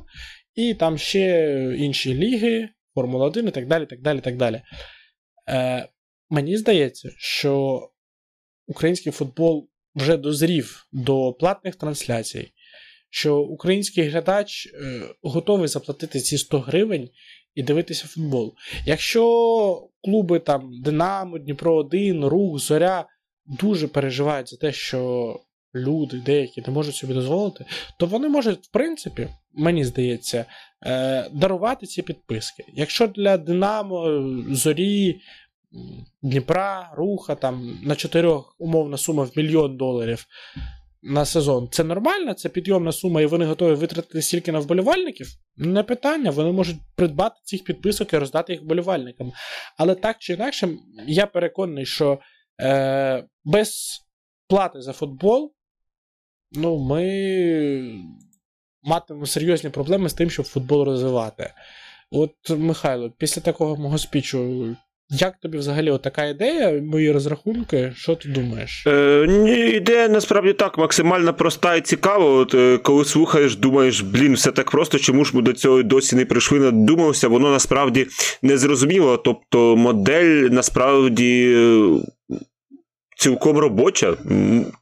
[0.54, 3.86] і там ще інші ліги, Формула 1 і так далі.
[3.86, 4.62] так далі, так далі.
[5.48, 5.88] Е,
[6.30, 7.82] Мені здається, що
[8.66, 12.52] український футбол вже дозрів до платних трансляцій,
[13.10, 17.08] що український глядач е, готовий заплатити ці 100 гривень
[17.54, 18.54] і дивитися футбол.
[18.86, 23.06] Якщо клуби там Динамо, Дніпро 1, Рух, Зоря
[23.46, 25.40] дуже переживають за те, що
[25.78, 27.64] люди деякі не можуть собі дозволити,
[27.98, 30.44] то вони можуть, в принципі, мені здається,
[30.86, 32.64] е, дарувати ці підписки.
[32.74, 35.20] Якщо для Динамо, Зорі,
[36.22, 40.26] Дніпра, Руха там на чотирьох умовна сума в мільйон доларів
[41.02, 41.68] на сезон.
[41.70, 45.28] Це нормально, це підйомна сума, і вони готові витратити стільки на вболівальників?
[45.56, 49.32] Не питання, вони можуть придбати цих підписок і роздати їх вболівальникам.
[49.78, 50.68] Але так чи інакше,
[51.06, 52.18] я переконаний, що
[52.60, 54.00] е, без
[54.48, 55.54] плати за футбол
[56.52, 57.02] ну, ми
[58.82, 61.50] матимемо серйозні проблеми з тим, щоб футбол розвивати.
[62.10, 64.66] От, Михайло, після такого мого спічу,
[65.10, 68.84] як тобі взагалі така ідея, мої розрахунки, що ти думаєш?
[68.86, 72.24] Е, Ні, Ідея насправді так максимально проста і цікава.
[72.24, 76.16] От е, Коли слухаєш, думаєш, блін, все так просто, чому ж ми до цього досі
[76.16, 78.06] не прийшли, не думався, воно насправді
[78.42, 79.16] не зрозуміло.
[79.16, 81.56] Тобто модель насправді.
[83.18, 84.16] Цілком робоча.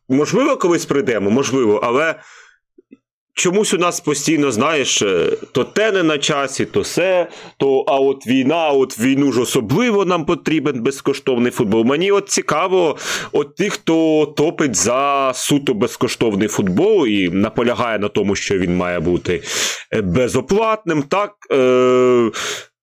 [0.08, 2.14] Можливо, колись прийдемо, можливо, але
[3.38, 7.98] Чомусь у нас постійно, знаєш, е, то те не на часі, то все, то а
[7.98, 11.84] от війна, от війну ж особливо нам потрібен безкоштовний футбол.
[11.84, 12.96] Мені от цікаво,
[13.32, 19.00] от ті, хто топить за суто безкоштовний футбол і наполягає на тому, що він має
[19.00, 19.42] бути
[19.92, 21.32] е, безоплатним, так.
[21.52, 22.30] Е-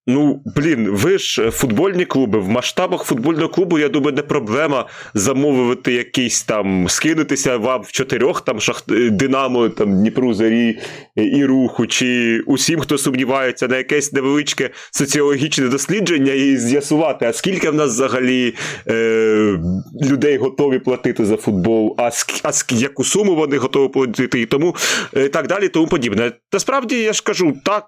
[0.08, 2.40] Ну, блін, ви ж е, футбольні клуби.
[2.40, 8.42] В масштабах футбольного клубу, я думаю, не проблема замовити якийсь там, скинутися вам в чотирьох
[8.42, 10.80] там шахт е, Динамо, там Дніпру, Зарі
[11.18, 17.34] е, і Руху, чи усім, хто сумнівається на якесь невеличке соціологічне дослідження, і з'ясувати, а
[17.34, 18.56] скільки в нас взагалі
[18.88, 19.60] е,
[20.02, 22.10] людей готові платити за футбол, а
[22.44, 24.76] а яку суму вони готові платити, і тому
[25.18, 26.32] е, так далі, тому подібне.
[26.54, 27.84] Насправді я ж кажу, так.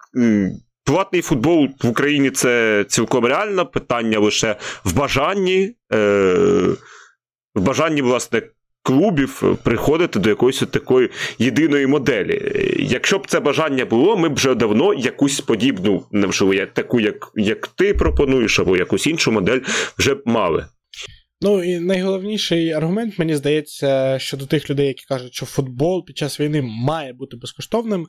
[0.86, 3.66] Платний футбол в Україні це цілком реально.
[3.66, 5.98] Питання лише в бажанні, е,
[7.56, 8.42] в бажанні, власне,
[8.84, 11.10] клубів приходити до якоїсь такої
[11.40, 12.52] єдиної моделі.
[12.80, 17.68] Якщо б це бажання було, ми б вже давно якусь подібну, невжливо, таку, як як
[17.68, 19.60] ти пропонуєш, або якусь іншу модель
[19.98, 20.66] вже б мали.
[21.42, 26.40] Ну і найголовніший аргумент, мені здається, щодо тих людей, які кажуть, що футбол під час
[26.40, 28.08] війни має бути безкоштовним.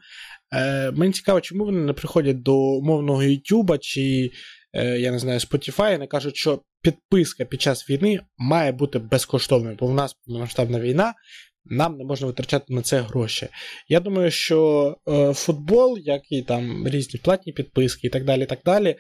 [0.55, 4.31] Е, Мені цікаво, чому вони не приходять до умовного YouTube чи,
[4.73, 8.99] е, я не знаю, Spotify і не кажуть, що підписка під час війни має бути
[8.99, 11.15] безкоштовною, бо в нас масштабна війна.
[11.69, 13.49] Нам не можна витрачати на це гроші.
[13.89, 18.59] Я думаю, що е, футбол, як і там різні платні підписки і так далі, так
[18.65, 18.97] далі,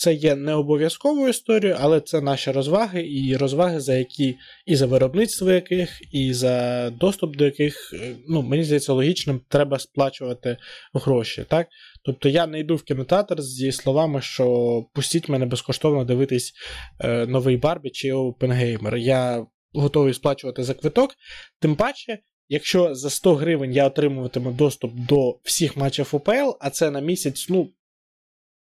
[0.00, 4.36] це є не обов'язковою історією, але це наші розваги, і розваги, за які
[4.66, 9.78] і за виробництво яких, і за доступ до яких, е, ну, мені здається, логічним треба
[9.78, 10.56] сплачувати
[10.94, 11.44] гроші.
[11.48, 11.68] так?
[12.04, 14.46] Тобто я не йду в кінотеатр зі словами, що
[14.94, 16.52] пустіть мене безкоштовно дивитись
[17.00, 18.96] е, новий Барбі чи Опенгеймер.
[18.96, 21.14] Я готовий сплачувати за квиток.
[21.60, 22.18] Тим паче.
[22.52, 27.46] Якщо за 100 гривень я отримуватиму доступ до всіх матчів УПЛ, а це на місяць,
[27.48, 27.70] ну,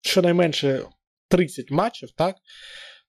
[0.03, 0.83] щонайменше
[1.29, 2.37] 30 матчів, так?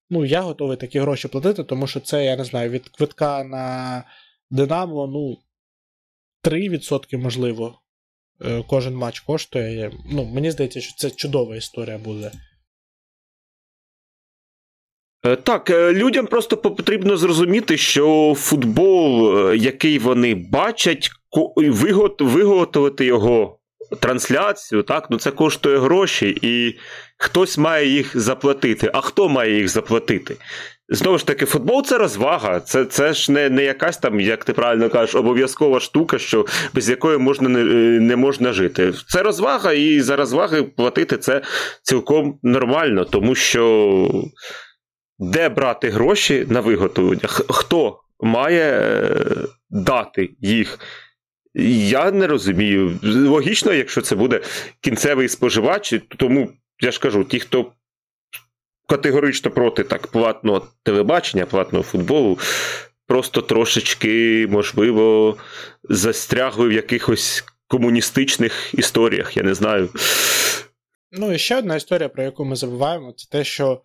[0.09, 4.03] Ну, я готовий такі гроші платити, тому що це, я не знаю, від квитка на
[4.49, 5.38] Динамо, ну,
[6.43, 7.82] 3% можливо.
[8.41, 9.91] Е, кожен матч коштує.
[10.11, 12.32] Ну, Мені здається, що це чудова історія буде.
[15.26, 21.09] Е, так, е, людям просто потрібно зрозуміти, що футбол, який вони бачать,
[22.20, 23.55] виготовити його
[23.99, 26.79] трансляцію, так, ну це коштує гроші, і
[27.17, 28.91] хтось має їх заплатити.
[28.93, 30.38] А хто має їх заплатити?
[30.89, 32.59] Знову ж таки, футбол це розвага.
[32.59, 36.89] Це це ж не не якась там, як ти правильно кажеш, обов'язкова штука, що без
[36.89, 37.63] якої можна не,
[37.99, 38.93] не можна жити.
[39.07, 41.41] Це розвага, і за розваги платити це
[41.83, 44.25] цілком нормально, тому що
[45.19, 47.27] де брати гроші на виготовлення?
[47.49, 49.25] Хто має е,
[49.69, 50.79] дати їх?
[51.58, 52.99] Я не розумію.
[53.03, 54.41] Логічно, якщо це буде
[54.82, 56.49] кінцевий споживач, тому
[56.80, 57.72] я ж кажу, ті, хто
[58.88, 62.39] категорично проти так платного телебачення, платного футболу,
[63.08, 65.38] просто трошечки, можливо,
[65.84, 69.89] застрягли в якихось комуністичних історіях, я не знаю.
[71.12, 73.82] Ну, і ще одна історія, про яку ми забуваємо, це те, що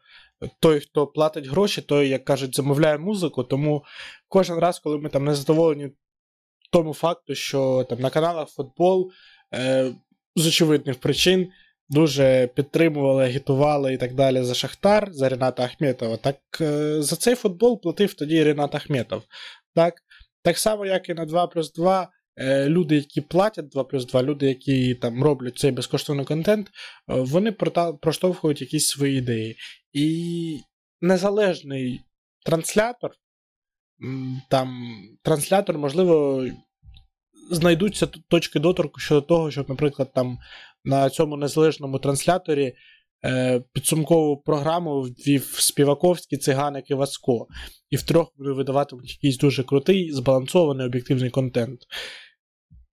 [0.61, 3.45] той, хто платить гроші, той, як кажуть, замовляє музику.
[3.45, 3.85] Тому
[4.29, 5.91] кожен раз, коли ми там не задоволені
[6.71, 9.11] тому факту, що там на каналах футбол
[9.55, 9.93] е,
[10.37, 11.49] з очевидних причин
[11.89, 16.17] дуже підтримували, агітували і так далі за Шахтар, за Рената Ахметова.
[16.17, 19.23] Так е, за цей футбол платив тоді Ренат Ахметов.
[19.75, 19.95] Так
[20.43, 22.11] так само, як і на 2 плюс 2.
[22.37, 26.71] Е, люди, які платять 2 плюс 2, люди, які там роблять цей безкоштовний контент, е,
[27.07, 27.53] вони
[28.01, 29.57] проштовхують якісь свої ідеї.
[29.93, 30.61] І
[31.01, 32.01] незалежний
[32.47, 33.11] транслятор,
[34.49, 36.47] там транслятор, можливо,
[37.51, 40.39] знайдуться точки доторку щодо того, щоб, наприклад, там
[40.85, 42.75] на цьому незалежному трансляторі
[43.25, 47.47] е, підсумкову програму ввів Співаковський, Циганик і Васко.
[47.91, 51.81] І втрьох вони видаватимуть якийсь дуже крутий, збалансований об'єктивний контент.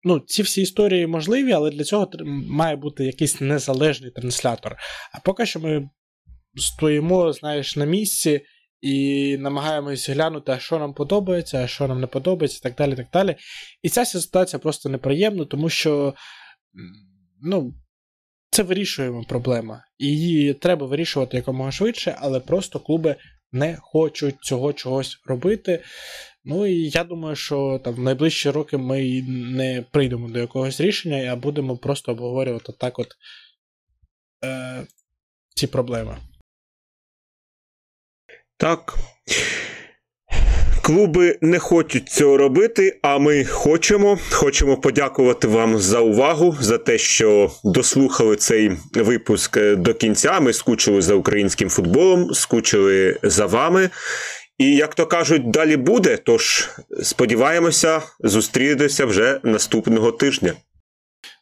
[0.03, 2.11] Ну, Ці всі історії можливі, але для цього
[2.47, 4.75] має бути якийсь незалежний транслятор.
[5.13, 5.89] А поки що ми
[6.55, 8.41] стоїмо, знаєш, на місці
[8.81, 12.95] і намагаємось глянути, а що нам подобається, а що нам не подобається, і так далі.
[12.95, 13.35] так далі.
[13.81, 16.13] І ця ситуація просто неприємна, тому що
[17.41, 17.73] ну,
[18.49, 19.85] це вирішуємо проблема.
[19.97, 23.15] І її треба вирішувати якомога швидше, але просто клуби
[23.51, 25.83] не хочуть цього чогось робити.
[26.43, 31.33] Ну і я думаю, що там в найближчі роки ми не прийдемо до якогось рішення,
[31.33, 33.07] а будемо просто обговорювати так от
[34.43, 34.83] е,
[35.55, 36.17] ці проблеми.
[38.61, 38.95] Так.
[40.81, 44.19] Клуби не хочуть цього робити, а ми хочемо.
[44.31, 50.39] Хочемо подякувати вам за увагу, за те, що дослухали цей випуск до кінця.
[50.39, 53.89] Ми скучили за українським футболом, скучили за вами.
[54.57, 56.17] І, як то кажуть, далі буде.
[56.17, 56.69] Тож
[57.03, 60.53] сподіваємося, зустрітися вже наступного тижня.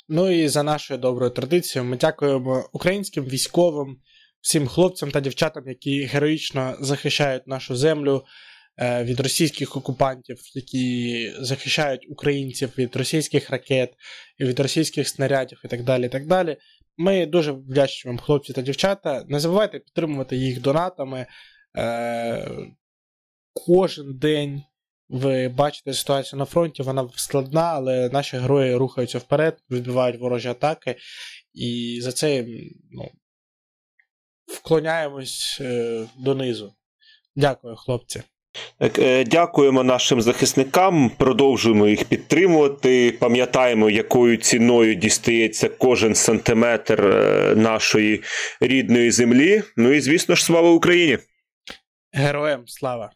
[0.10, 3.98] Ну і за нашою доброю традицією, ми дякуємо українським військовим
[4.42, 8.24] всім хлопцям та дівчатам, які героїчно захищають нашу землю
[8.78, 13.94] е, від російських окупантів, які захищають українців від російських ракет,
[14.40, 16.06] від російських снарядів і так далі.
[16.06, 16.58] І так далі.
[17.02, 19.26] Ми дуже вдячні вам, хлопці та дівчата.
[19.28, 21.26] Не забувайте підтримувати їх донатами.
[21.78, 22.50] Е,
[23.54, 24.64] кожен день
[25.10, 30.96] ви бачите ситуацію на фронті, вона складна, але наші герої рухаються вперед, відбивають ворожі атаки.
[31.54, 32.46] І за це
[32.92, 33.12] ну,
[34.50, 36.74] вклоняємось е, донизу.
[37.36, 38.24] Дякую, хлопці.
[39.00, 43.12] Е, дякуємо нашим захисникам, продовжуємо їх підтримувати.
[43.20, 48.24] Пам'ятаємо, якою ціною дістається кожен сантиметр е, нашої
[48.62, 49.64] рідної землі.
[49.78, 51.18] Ну і звісно ж, слава Україні!
[52.12, 53.12] Героям слава!